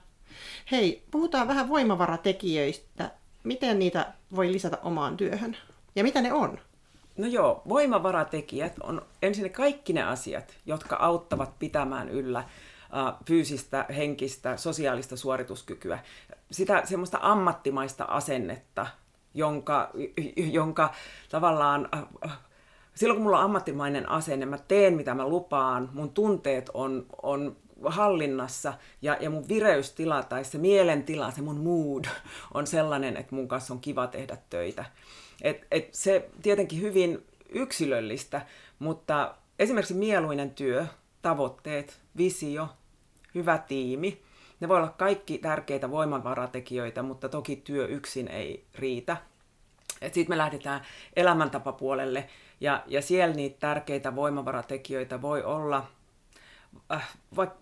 Hei, 0.72 1.04
puhutaan 1.12 1.48
vähän 1.48 1.70
voimavaratekijöistä. 1.70 3.12
Miten 3.44 3.80
niitä 3.80 4.14
voi 4.36 4.52
lisätä 4.52 4.78
omaan 4.84 5.18
työhön? 5.18 5.58
Ja 5.96 6.04
mitä 6.04 6.22
ne 6.22 6.34
on? 6.34 6.60
No 7.18 7.28
joo, 7.28 7.62
voimavaratekijät 7.70 8.74
on 8.84 9.02
ensin 9.22 9.52
kaikki 9.52 9.94
ne 9.94 10.04
asiat, 10.04 10.54
jotka 10.66 10.96
auttavat 10.96 11.60
pitämään 11.60 12.10
yllä 12.10 12.44
fyysistä, 13.26 13.86
henkistä, 13.96 14.58
sosiaalista 14.58 15.18
suorituskykyä. 15.18 16.00
Sitä 16.52 16.82
semmoista 16.86 17.20
ammattimaista 17.22 18.04
asennetta, 18.04 18.88
jonka, 19.34 19.92
jonka 20.52 20.94
tavallaan 21.30 21.90
silloin 23.00 23.18
kun 23.18 23.24
mulla 23.24 23.38
on 23.38 23.46
ammattimainen 23.46 24.10
asenne, 24.10 24.46
mä 24.46 24.58
teen 24.58 24.94
mitä 24.94 25.14
mä 25.14 25.28
lupaan, 25.28 25.90
mun 25.94 26.10
tunteet 26.10 26.70
on, 26.74 27.06
on 27.22 27.58
hallinnassa 27.86 28.74
ja, 29.02 29.18
ja 29.20 29.30
mun 29.30 29.48
vireystila 29.48 30.24
tai 30.24 30.44
se 30.44 30.58
mielentila, 30.58 31.32
se 31.32 31.42
mun 31.42 31.60
mood 31.60 32.06
on 32.54 32.68
sellainen, 32.68 33.18
että 33.18 33.36
mun 33.36 33.48
kanssa 33.48 33.74
on 33.74 33.80
kiva 33.80 34.08
tehdä 34.08 34.38
töitä. 34.50 34.86
Et, 35.42 35.68
et 35.72 35.94
se 35.94 36.30
tietenkin 36.42 36.82
hyvin 36.82 37.26
yksilöllistä, 37.50 38.42
mutta 38.80 39.36
esimerkiksi 39.60 39.94
mieluinen 39.94 40.50
työ, 40.50 40.86
tavoitteet, 41.22 42.00
visio, 42.18 42.70
hyvä 43.36 43.58
tiimi, 43.58 44.22
ne 44.60 44.68
voi 44.68 44.78
olla 44.78 44.94
kaikki 44.98 45.38
tärkeitä 45.38 45.92
voimavaratekijöitä, 45.92 47.04
mutta 47.04 47.30
toki 47.30 47.56
työ 47.56 47.88
yksin 47.88 48.28
ei 48.28 48.66
riitä. 48.76 49.18
Sitten 50.02 50.30
me 50.30 50.38
lähdetään 50.38 50.82
elämäntapapuolelle 51.16 52.30
ja, 52.62 52.84
ja 52.88 53.02
siellä 53.02 53.36
niitä 53.36 53.58
tärkeitä 53.60 54.16
voimavaratekijöitä 54.16 55.22
voi 55.22 55.44
olla, 55.44 55.88
äh, 56.92 57.16
vaikka 57.36 57.58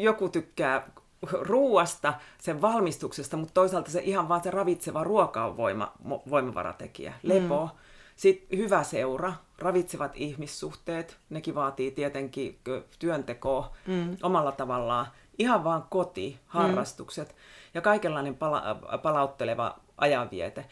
joku 0.00 0.28
tykkää 0.28 0.88
ruuasta, 1.32 2.14
sen 2.38 2.62
valmistuksesta, 2.62 3.36
mutta 3.36 3.54
toisaalta 3.54 3.90
se 3.90 4.00
ihan 4.00 4.28
vaan 4.28 4.42
se 4.42 4.50
ravitseva 4.50 5.04
ruoka 5.04 5.44
on 5.44 5.56
voima, 5.56 5.92
voimavaratekijä. 6.30 7.14
Lepo, 7.22 7.64
mm. 7.64 7.78
Sitten 8.16 8.58
hyvä 8.58 8.82
seura, 8.82 9.32
ravitsevat 9.58 10.12
ihmissuhteet, 10.14 11.18
nekin 11.30 11.54
vaatii 11.54 11.90
tietenkin 11.90 12.58
työntekoa 12.98 13.76
mm. 13.86 14.16
omalla 14.22 14.52
tavallaan. 14.52 15.06
Ihan 15.38 15.64
vaan 15.64 15.84
koti, 15.90 16.38
harrastukset 16.46 17.28
mm. 17.28 17.34
ja 17.74 17.80
kaikenlainen 17.80 18.36
pala- 18.36 18.98
palautteleva 19.02 19.78
ajanviete. 19.98 20.66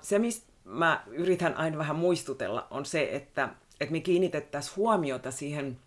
Se, 0.00 0.18
mistä 0.18 0.52
mä 0.64 1.02
yritän 1.06 1.56
aina 1.56 1.78
vähän 1.78 1.96
muistutella, 1.96 2.66
on 2.70 2.84
se, 2.86 3.08
että, 3.12 3.48
että 3.80 3.92
me 3.92 4.00
kiinnitettäisiin 4.00 4.76
huomiota 4.76 5.30
siihen 5.30 5.78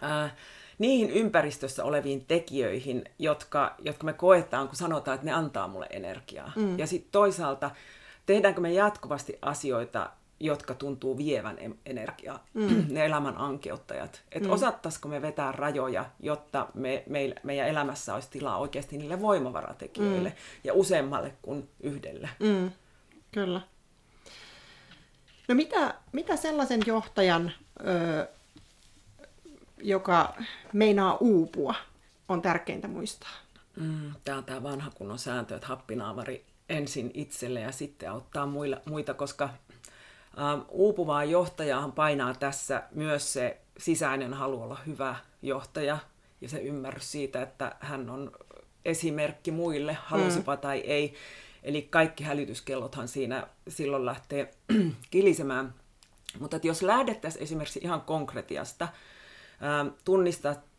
ää, 0.00 0.36
niihin 0.78 1.10
ympäristössä 1.10 1.84
oleviin 1.84 2.24
tekijöihin, 2.24 3.04
jotka, 3.18 3.74
jotka 3.78 4.04
me 4.04 4.12
koetaan, 4.12 4.68
kun 4.68 4.76
sanotaan, 4.76 5.14
että 5.14 5.26
ne 5.26 5.32
antaa 5.32 5.68
mulle 5.68 5.86
energiaa. 5.90 6.52
Mm. 6.56 6.78
Ja 6.78 6.86
sitten 6.86 7.12
toisaalta, 7.12 7.70
tehdäänkö 8.26 8.60
me 8.60 8.72
jatkuvasti 8.72 9.38
asioita, 9.42 10.10
jotka 10.44 10.74
tuntuu 10.74 11.18
vievän 11.18 11.58
energiaa, 11.86 12.44
mm. 12.54 12.86
ne 12.94 13.06
elämän 13.06 13.38
ankeuttajat. 13.38 14.22
Että 14.32 14.48
mm. 14.48 14.54
osattaisiko 14.54 15.08
me 15.08 15.22
vetää 15.22 15.52
rajoja, 15.52 16.04
jotta 16.20 16.68
me, 16.74 17.04
me, 17.06 17.34
meidän 17.42 17.68
elämässä 17.68 18.14
olisi 18.14 18.30
tilaa 18.30 18.58
oikeasti 18.58 18.98
niille 18.98 19.20
voimavaratekijöille 19.20 20.28
mm. 20.28 20.36
ja 20.64 20.74
useammalle 20.74 21.34
kuin 21.42 21.68
yhdelle. 21.80 22.28
Mm. 22.40 22.70
Kyllä. 23.32 23.60
No 25.48 25.54
mitä, 25.54 25.94
mitä 26.12 26.36
sellaisen 26.36 26.80
johtajan, 26.86 27.52
ö, 27.86 28.28
joka 29.82 30.34
meinaa 30.72 31.16
uupua, 31.16 31.74
on 32.28 32.42
tärkeintä 32.42 32.88
muistaa? 32.88 33.30
Mm, 33.76 34.12
tämä 34.24 34.38
on 34.38 34.44
tämä 34.44 34.62
vanha 34.62 34.90
kunnon 34.94 35.18
sääntö, 35.18 35.54
että 35.54 35.66
happinaavari 35.66 36.44
ensin 36.68 37.10
itselle 37.14 37.60
ja 37.60 37.72
sitten 37.72 38.10
auttaa 38.10 38.46
muilla, 38.46 38.80
muita, 38.84 39.14
koska 39.14 39.48
ä, 40.38 40.64
uupuvaa 40.68 41.24
johtajaahan 41.24 41.92
painaa 41.92 42.34
tässä 42.34 42.82
myös 42.90 43.32
se 43.32 43.60
sisäinen 43.78 44.34
halu 44.34 44.62
olla 44.62 44.78
hyvä 44.86 45.16
johtaja 45.42 45.98
ja 46.40 46.48
se 46.48 46.58
ymmärrys 46.58 47.12
siitä, 47.12 47.42
että 47.42 47.76
hän 47.80 48.10
on 48.10 48.32
esimerkki 48.84 49.50
muille, 49.50 49.96
halusipa 50.04 50.54
mm. 50.54 50.60
tai 50.60 50.78
ei. 50.78 51.14
Eli 51.62 51.82
kaikki 51.82 52.24
hälytyskellothan 52.24 53.08
siinä 53.08 53.46
silloin 53.68 54.06
lähtee 54.06 54.50
kilisemään. 55.10 55.74
Mutta 56.38 56.56
että 56.56 56.68
jos 56.68 56.82
lähdettäisiin 56.82 57.42
esimerkiksi 57.42 57.80
ihan 57.82 58.00
konkretiasta, 58.00 58.88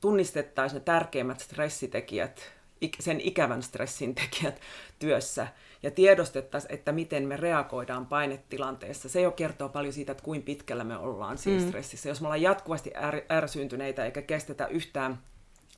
tunnistettaisiin 0.01 0.79
ne 0.79 0.83
tärkeimmät 0.83 1.39
stressitekijät, 1.39 2.54
sen 2.99 3.21
ikävän 3.21 3.63
stressin 3.63 4.15
tekijät 4.15 4.61
työssä 4.99 5.47
ja 5.83 5.91
tiedostettaisiin, 5.91 6.73
että 6.73 6.91
miten 6.91 7.27
me 7.27 7.37
reagoidaan 7.37 8.05
painetilanteessa. 8.05 9.09
Se 9.09 9.21
jo 9.21 9.31
kertoo 9.31 9.69
paljon 9.69 9.93
siitä, 9.93 10.11
että 10.11 10.23
kuinka 10.23 10.45
pitkällä 10.45 10.83
me 10.83 10.97
ollaan 10.97 11.37
siinä 11.37 11.61
mm. 11.61 11.67
stressissä. 11.67 12.09
Jos 12.09 12.21
me 12.21 12.27
ollaan 12.27 12.41
jatkuvasti 12.41 12.89
är- 12.89 13.33
ärsyyntyneitä 13.33 14.05
eikä 14.05 14.21
kestetä 14.21 14.67
yhtään 14.67 15.19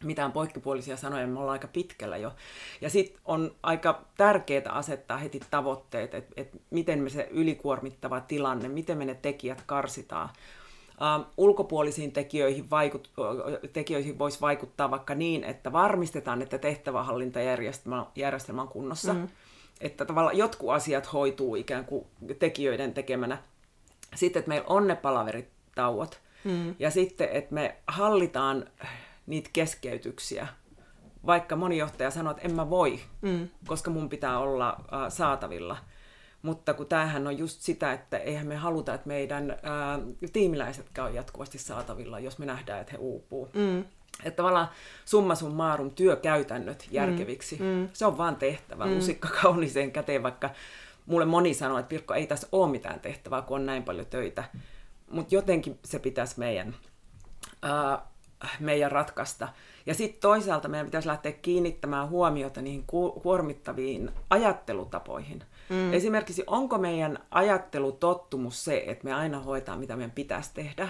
mitään 0.03 0.31
poikkipuolisia 0.31 0.97
sanoja, 0.97 1.27
me 1.27 1.39
ollaan 1.39 1.53
aika 1.53 1.67
pitkällä 1.67 2.17
jo. 2.17 2.33
Ja 2.81 2.89
sitten 2.89 3.21
on 3.25 3.55
aika 3.63 4.05
tärkeää 4.17 4.71
asettaa 4.71 5.17
heti 5.17 5.39
tavoitteet, 5.51 6.13
että 6.13 6.33
et 6.38 6.62
miten 6.69 6.99
me 6.99 7.10
se 7.10 7.27
ylikuormittava 7.31 8.21
tilanne, 8.21 8.67
miten 8.67 8.97
me 8.97 9.05
ne 9.05 9.15
tekijät 9.15 9.63
karsitaan. 9.65 10.29
Uh, 11.01 11.25
ulkopuolisiin 11.38 12.12
tekijöihin, 12.12 12.69
vaikut, 12.69 13.12
tekijöihin 13.73 14.19
voisi 14.19 14.41
vaikuttaa 14.41 14.91
vaikka 14.91 15.15
niin, 15.15 15.43
että 15.43 15.71
varmistetaan, 15.71 16.41
että 16.41 16.57
tehtävähallintajärjestelmä 16.57 18.62
on 18.62 18.67
kunnossa. 18.67 19.13
Mm. 19.13 19.27
Että 19.81 20.05
tavallaan 20.05 20.38
jotkut 20.38 20.69
asiat 20.69 21.13
hoituu 21.13 21.55
ikään 21.55 21.86
kuin 21.86 22.05
tekijöiden 22.39 22.93
tekemänä. 22.93 23.38
Sitten, 24.15 24.39
että 24.39 24.49
meillä 24.49 24.67
on 24.67 24.88
ne 24.88 24.95
palaveritauot. 24.95 26.21
Mm. 26.43 26.75
Ja 26.79 26.91
sitten, 26.91 27.29
että 27.31 27.53
me 27.53 27.75
hallitaan 27.88 28.65
niitä 29.25 29.49
keskeytyksiä. 29.53 30.47
Vaikka 31.25 31.55
moni 31.55 31.77
johtaja 31.77 32.12
sanoo, 32.12 32.31
että 32.31 32.43
en 32.43 32.55
mä 32.55 32.69
voi, 32.69 32.99
mm. 33.21 33.49
koska 33.67 33.91
mun 33.91 34.10
pitää 34.10 34.39
olla 34.39 34.69
äh, 34.69 35.10
saatavilla. 35.10 35.77
Mutta 36.41 36.73
kun 36.73 36.88
tämähän 36.88 37.28
on 37.28 37.38
just 37.38 37.62
sitä, 37.62 37.93
että 37.93 38.17
eihän 38.17 38.47
me 38.47 38.56
haluta, 38.56 38.93
että 38.93 39.08
meidän 39.08 39.52
äh, 39.52 39.58
tiimiläisetkään 40.34 41.08
on 41.08 41.15
jatkuvasti 41.15 41.58
saatavilla, 41.58 42.19
jos 42.19 42.38
me 42.38 42.45
nähdään, 42.45 42.82
että 42.82 42.91
he 42.91 42.97
uupuu. 42.97 43.50
Mm. 43.54 43.80
Että 44.23 44.38
tavallaan 44.38 44.69
summa 45.06 45.36
summarum 45.36 45.91
työkäytännöt 45.91 46.88
järkeviksi. 46.91 47.56
Mm. 47.56 47.65
Mm. 47.65 47.89
Se 47.93 48.06
on 48.06 48.17
vaan 48.17 48.36
tehtävä. 48.36 48.86
Mm. 48.86 48.91
Musikka 48.91 49.30
kauniseen 49.41 49.91
käteen, 49.91 50.23
vaikka 50.23 50.50
mulle 51.06 51.26
moni 51.26 51.54
sanoo, 51.54 51.78
että 51.78 51.89
Pirkko, 51.89 52.13
ei 52.13 52.28
tässä 52.28 52.47
ole 52.52 52.71
mitään 52.71 53.00
tehtävää, 53.00 53.41
kun 53.41 53.56
on 53.56 53.65
näin 53.65 53.84
paljon 53.84 54.08
töitä. 54.08 54.43
Mutta 55.12 55.36
jotenkin 55.36 55.80
se 55.86 56.00
pitäisi 56.00 56.39
meidän 56.39 56.76
äh, 57.65 58.00
meidän 58.60 58.91
ratkaista. 58.91 59.47
Ja 59.86 59.93
sitten 59.93 60.21
toisaalta 60.21 60.67
meidän 60.67 60.88
pitäisi 60.88 61.08
lähteä 61.08 61.32
kiinnittämään 61.32 62.10
huomiota 62.10 62.62
niihin 62.62 62.84
kuormittaviin 63.21 64.12
ajattelutapoihin. 64.30 65.43
Mm. 65.69 65.93
Esimerkiksi 65.93 66.43
onko 66.47 66.77
meidän 66.77 67.19
ajattelutottumus 67.32 68.65
se, 68.65 68.84
että 68.88 69.03
me 69.03 69.13
aina 69.13 69.39
hoitaa, 69.39 69.77
mitä 69.77 69.95
meidän 69.95 70.12
pitäisi 70.12 70.51
tehdä? 70.53 70.89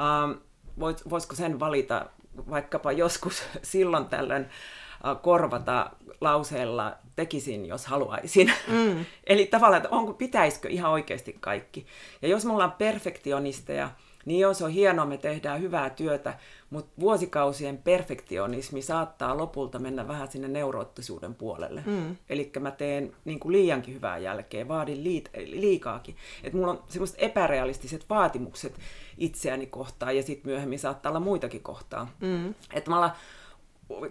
Um, 0.00 0.40
vois, 0.80 1.10
voisiko 1.10 1.34
sen 1.34 1.60
valita 1.60 2.06
vaikkapa 2.50 2.92
joskus 2.92 3.42
silloin 3.62 4.06
tällöin 4.06 4.42
uh, 4.44 5.22
korvata 5.22 5.90
lauseella 6.20 6.96
tekisin, 7.16 7.66
jos 7.66 7.86
haluaisin. 7.86 8.52
Mm. 8.68 9.04
Eli 9.26 9.46
tavallaan, 9.46 9.82
että 9.82 9.96
onko, 9.96 10.12
pitäisikö 10.12 10.68
ihan 10.68 10.90
oikeasti 10.90 11.36
kaikki. 11.40 11.86
Ja 12.22 12.28
jos 12.28 12.44
me 12.44 12.52
ollaan 12.52 12.72
perfektionisteja, 12.72 13.90
niin 14.26 14.40
joo, 14.40 14.54
se 14.54 14.64
on 14.64 14.70
hienoa, 14.70 15.06
me 15.06 15.16
tehdään 15.18 15.60
hyvää 15.60 15.90
työtä, 15.90 16.38
mutta 16.70 17.00
vuosikausien 17.00 17.78
perfektionismi 17.78 18.82
saattaa 18.82 19.36
lopulta 19.36 19.78
mennä 19.78 20.08
vähän 20.08 20.30
sinne 20.30 20.48
neuroottisuuden 20.48 21.34
puolelle. 21.34 21.82
Mm. 21.86 22.16
Eli 22.28 22.52
mä 22.60 22.70
teen 22.70 23.12
niin 23.24 23.40
kuin 23.40 23.52
liiankin 23.52 23.94
hyvää 23.94 24.18
jälkeä, 24.18 24.68
vaadin 24.68 25.04
liit, 25.04 25.30
liikaakin. 25.44 26.16
Että 26.44 26.58
mulla 26.58 26.72
on 26.72 26.82
semmoiset 26.88 27.16
epärealistiset 27.18 28.04
vaatimukset 28.10 28.78
itseäni 29.18 29.66
kohtaan 29.66 30.16
ja 30.16 30.22
sitten 30.22 30.50
myöhemmin 30.50 30.78
saattaa 30.78 31.10
olla 31.10 31.20
muitakin 31.20 31.62
kohtaan. 31.62 32.08
Mm. 32.20 32.54
Että 32.72 32.90
mä 32.90 33.14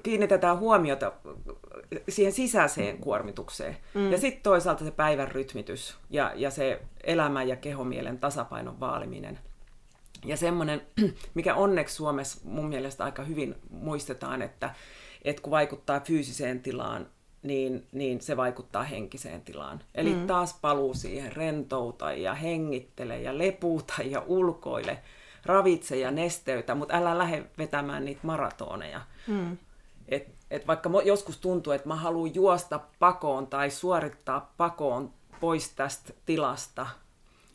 kiinnitetään 0.04 0.60
huomiota 0.60 1.12
siihen 2.10 2.34
sisäiseen 2.34 2.98
kuormitukseen. 2.98 3.78
Mm. 3.94 4.12
Ja 4.12 4.18
sitten 4.18 4.44
toisaalta 4.44 4.86
se 4.86 4.92
päivän 4.92 5.28
rytmitys 5.28 5.98
ja, 6.10 6.32
ja 6.36 6.52
se 6.52 6.82
elämän 7.04 7.48
ja 7.48 7.56
kehomielen 7.56 8.20
tasapainon 8.20 8.80
vaaliminen. 8.80 9.40
Ja 10.26 10.38
semmoinen, 10.38 10.82
mikä 11.34 11.56
onneksi 11.56 11.96
Suomessa 11.96 12.42
mun 12.44 12.70
mielestä 12.70 13.04
aika 13.04 13.24
hyvin 13.24 13.56
muistetaan, 13.70 14.42
että, 14.42 14.76
että 15.24 15.42
kun 15.42 15.52
vaikuttaa 15.52 16.00
fyysiseen 16.00 16.62
tilaan, 16.62 17.08
niin, 17.44 17.88
niin 17.92 18.22
se 18.22 18.38
vaikuttaa 18.38 18.84
henkiseen 18.84 19.42
tilaan. 19.42 19.80
Eli 19.96 20.14
mm. 20.14 20.28
taas 20.28 20.60
paluu 20.62 20.94
siihen 20.94 21.36
rentouta 21.36 22.12
ja 22.12 22.34
hengittele 22.34 23.22
ja 23.22 23.38
lepuuta 23.38 23.94
ja 24.06 24.24
ulkoile, 24.28 25.02
ravitse 25.46 25.98
ja 25.98 26.12
nesteytä, 26.12 26.76
mutta 26.76 26.98
älä 26.98 27.18
lähde 27.18 27.46
vetämään 27.58 28.06
niitä 28.06 28.22
maratoneja. 28.24 29.02
Mm. 29.28 29.58
Et, 30.10 30.28
et 30.52 30.68
vaikka 30.68 30.90
joskus 31.06 31.38
tuntuu, 31.38 31.74
että 31.74 31.88
mä 31.88 31.96
haluan 31.96 32.36
juosta 32.36 32.80
pakoon 33.00 33.48
tai 33.48 33.70
suorittaa 33.70 34.54
pakoon 34.58 35.14
pois 35.40 35.70
tästä 35.70 36.14
tilasta, 36.26 36.88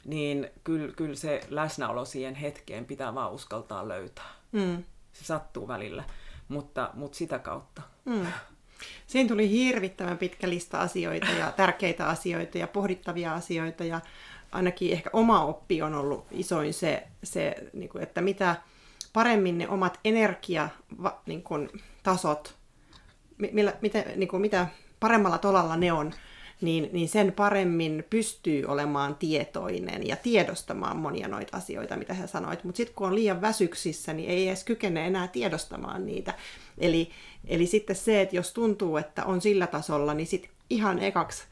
niin 0.05 0.51
kyllä, 0.65 0.93
kyllä 0.93 1.17
se 1.17 1.41
läsnäolo 1.49 2.05
siihen 2.05 2.35
hetkeen 2.35 2.85
pitää 2.85 3.15
vaan 3.15 3.33
uskaltaa 3.33 3.89
löytää. 3.89 4.31
Mm. 4.53 4.85
Se 5.13 5.25
sattuu 5.25 5.69
välillä. 5.69 6.05
mutta, 6.49 6.91
mutta 6.95 7.19
sitä 7.19 7.39
kautta. 7.39 7.83
Mm. 8.05 8.27
Siinä 9.07 9.29
tuli 9.29 9.51
hirvittävän 9.51 10.19
pitkä 10.19 10.49
lista 10.49 10.81
asioita 10.81 11.27
ja 11.27 11.53
tärkeitä 11.53 12.09
asioita 12.09 12.59
ja 12.59 12.67
pohdittavia 12.67 13.35
asioita 13.35 13.85
ja 13.85 14.01
ainakin 14.53 14.93
ehkä 14.93 15.11
oma 15.13 15.45
oppi 15.45 15.83
on 15.83 15.95
ollut 15.95 16.27
isoin 16.31 16.75
se, 16.75 17.07
se 17.23 17.55
niin 17.73 17.89
kuin, 17.89 18.03
että 18.03 18.21
mitä 18.21 18.57
paremmin 19.13 19.59
ne 19.59 19.69
omat 19.69 20.01
energiatasot, 20.05 22.55
niin 23.39 23.55
millä, 23.55 23.75
miten, 23.83 24.05
niin 24.17 24.29
kuin, 24.29 24.41
mitä 24.41 24.67
paremmalla 25.01 25.39
tolalla 25.39 25.77
ne 25.77 25.93
on, 25.93 26.13
niin, 26.61 26.91
niin 26.93 27.09
sen 27.09 27.33
paremmin 27.33 28.05
pystyy 28.11 28.65
olemaan 28.65 29.15
tietoinen 29.15 30.07
ja 30.07 30.17
tiedostamaan 30.17 30.97
monia 30.97 31.29
noita 31.29 31.57
asioita, 31.57 31.97
mitä 31.97 32.15
sä 32.15 32.27
sanoit. 32.27 32.65
Mutta 32.65 32.77
sitten 32.77 32.95
kun 32.95 33.07
on 33.07 33.15
liian 33.15 33.41
väsyksissä, 33.41 34.13
niin 34.13 34.31
ei 34.31 34.49
edes 34.49 34.65
kykene 34.65 35.07
enää 35.07 35.29
tiedostamaan 35.29 36.07
niitä. 36.07 36.35
Eli, 36.79 37.11
eli 37.47 37.67
sitten 37.67 37.97
se, 37.97 38.21
että 38.21 38.37
jos 38.37 38.53
tuntuu, 38.53 38.97
että 38.97 39.25
on 39.25 39.41
sillä 39.41 39.67
tasolla, 39.67 40.15
niin 40.15 40.27
sitten 40.27 40.51
ihan 40.71 40.99
ekaksi 40.99 41.45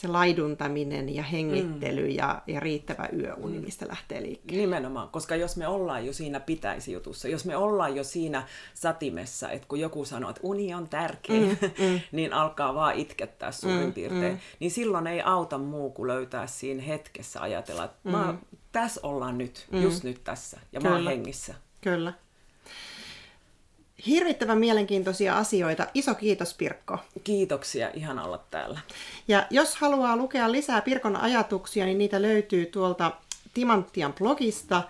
se 0.00 0.08
laiduntaminen 0.08 1.14
ja 1.14 1.22
hengittely 1.22 2.02
mm. 2.02 2.14
ja, 2.16 2.42
ja 2.46 2.60
riittävä 2.60 3.08
yöuni, 3.12 3.58
mm. 3.58 3.64
mistä 3.64 3.88
lähtee 3.88 4.22
liikkeelle. 4.22 4.60
Nimenomaan, 4.60 5.08
koska 5.08 5.36
jos 5.36 5.56
me 5.56 5.68
ollaan 5.68 6.06
jo 6.06 6.12
siinä 6.12 6.40
pitäisi 6.40 6.92
jutussa, 6.92 7.28
jos 7.28 7.44
me 7.44 7.56
ollaan 7.56 7.96
jo 7.96 8.04
siinä 8.04 8.46
satimessa, 8.74 9.50
että 9.50 9.68
kun 9.68 9.80
joku 9.80 10.04
sanoo, 10.04 10.30
että 10.30 10.40
uni 10.44 10.74
on 10.74 10.88
tärkeä, 10.88 11.40
mm, 11.40 11.56
mm. 11.86 12.00
niin 12.12 12.32
alkaa 12.32 12.74
vaan 12.74 12.94
itkettää 12.94 13.52
suurin 13.52 13.86
mm, 13.86 13.92
piirtein, 13.92 14.32
mm. 14.32 14.38
niin 14.60 14.70
silloin 14.70 15.06
ei 15.06 15.22
auta 15.22 15.58
muu 15.58 15.90
kuin 15.90 16.06
löytää 16.06 16.46
siinä 16.46 16.82
hetkessä 16.82 17.40
ajatella, 17.40 17.84
että 17.84 17.98
mm. 18.04 18.10
mä, 18.10 18.34
tässä 18.72 19.00
ollaan 19.02 19.38
nyt, 19.38 19.66
mm. 19.72 19.82
just 19.82 20.04
nyt 20.04 20.24
tässä, 20.24 20.60
ja 20.72 20.80
Kyllä. 20.80 20.90
mä 20.90 20.96
oon 20.96 21.06
hengissä. 21.06 21.54
Kyllä. 21.80 22.12
Hirvittävän 24.06 24.58
mielenkiintoisia 24.58 25.38
asioita. 25.38 25.86
Iso 25.94 26.14
kiitos 26.14 26.54
Pirkko. 26.54 26.98
Kiitoksia, 27.24 27.90
ihan 27.94 28.18
olla 28.18 28.44
täällä. 28.50 28.80
Ja 29.28 29.46
jos 29.50 29.76
haluaa 29.76 30.16
lukea 30.16 30.52
lisää 30.52 30.80
Pirkon 30.80 31.16
ajatuksia, 31.16 31.84
niin 31.84 31.98
niitä 31.98 32.22
löytyy 32.22 32.66
tuolta 32.66 33.12
Timanttian 33.54 34.12
blogista. 34.12 34.82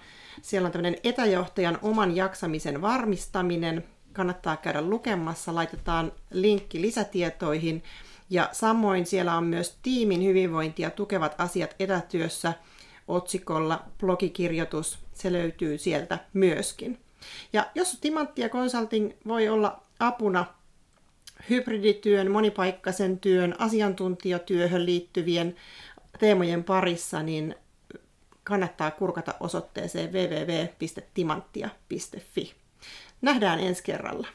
Siellä 0.43 0.67
on 0.67 0.73
tämmöinen 0.73 1.01
etäjohtajan 1.05 1.79
oman 1.83 2.17
jaksamisen 2.17 2.83
varmistaminen. 2.83 3.85
Kannattaa 4.13 4.57
käydä 4.57 4.83
lukemassa, 4.83 5.55
laitetaan 5.55 6.13
linkki 6.31 6.81
lisätietoihin. 6.81 7.83
Ja 8.31 8.49
samoin 8.53 9.07
siellä 9.07 9.37
on 9.37 9.45
myös 9.45 9.79
tiimin 9.83 10.25
hyvinvointia 10.25 10.91
tukevat 10.91 11.35
asiat 11.39 11.77
etätyössä 11.79 12.53
otsikolla 13.09 13.85
blogikirjoitus. 13.99 14.99
Se 15.15 15.33
löytyy 15.33 15.79
sieltä 15.79 16.19
myöskin. 16.33 16.99
Ja 17.53 17.67
jos 17.75 17.99
Timanttia 18.01 18.49
Consulting 18.49 19.13
voi 19.27 19.49
olla 19.49 19.83
apuna 20.01 20.47
hybridityön, 21.51 22.31
monipaikkaisen 22.31 23.19
työn, 23.19 23.55
asiantuntijatyöhön 23.59 24.87
liittyvien 24.87 25.57
teemojen 26.19 26.65
parissa, 26.65 27.23
niin 27.23 27.55
kannattaa 28.45 28.91
kurkata 28.91 29.35
osoitteeseen 29.41 30.13
www.timanttia.fi. 30.13 32.55
Nähdään 33.23 33.61
ensi 33.61 33.83
kerralla. 33.83 34.29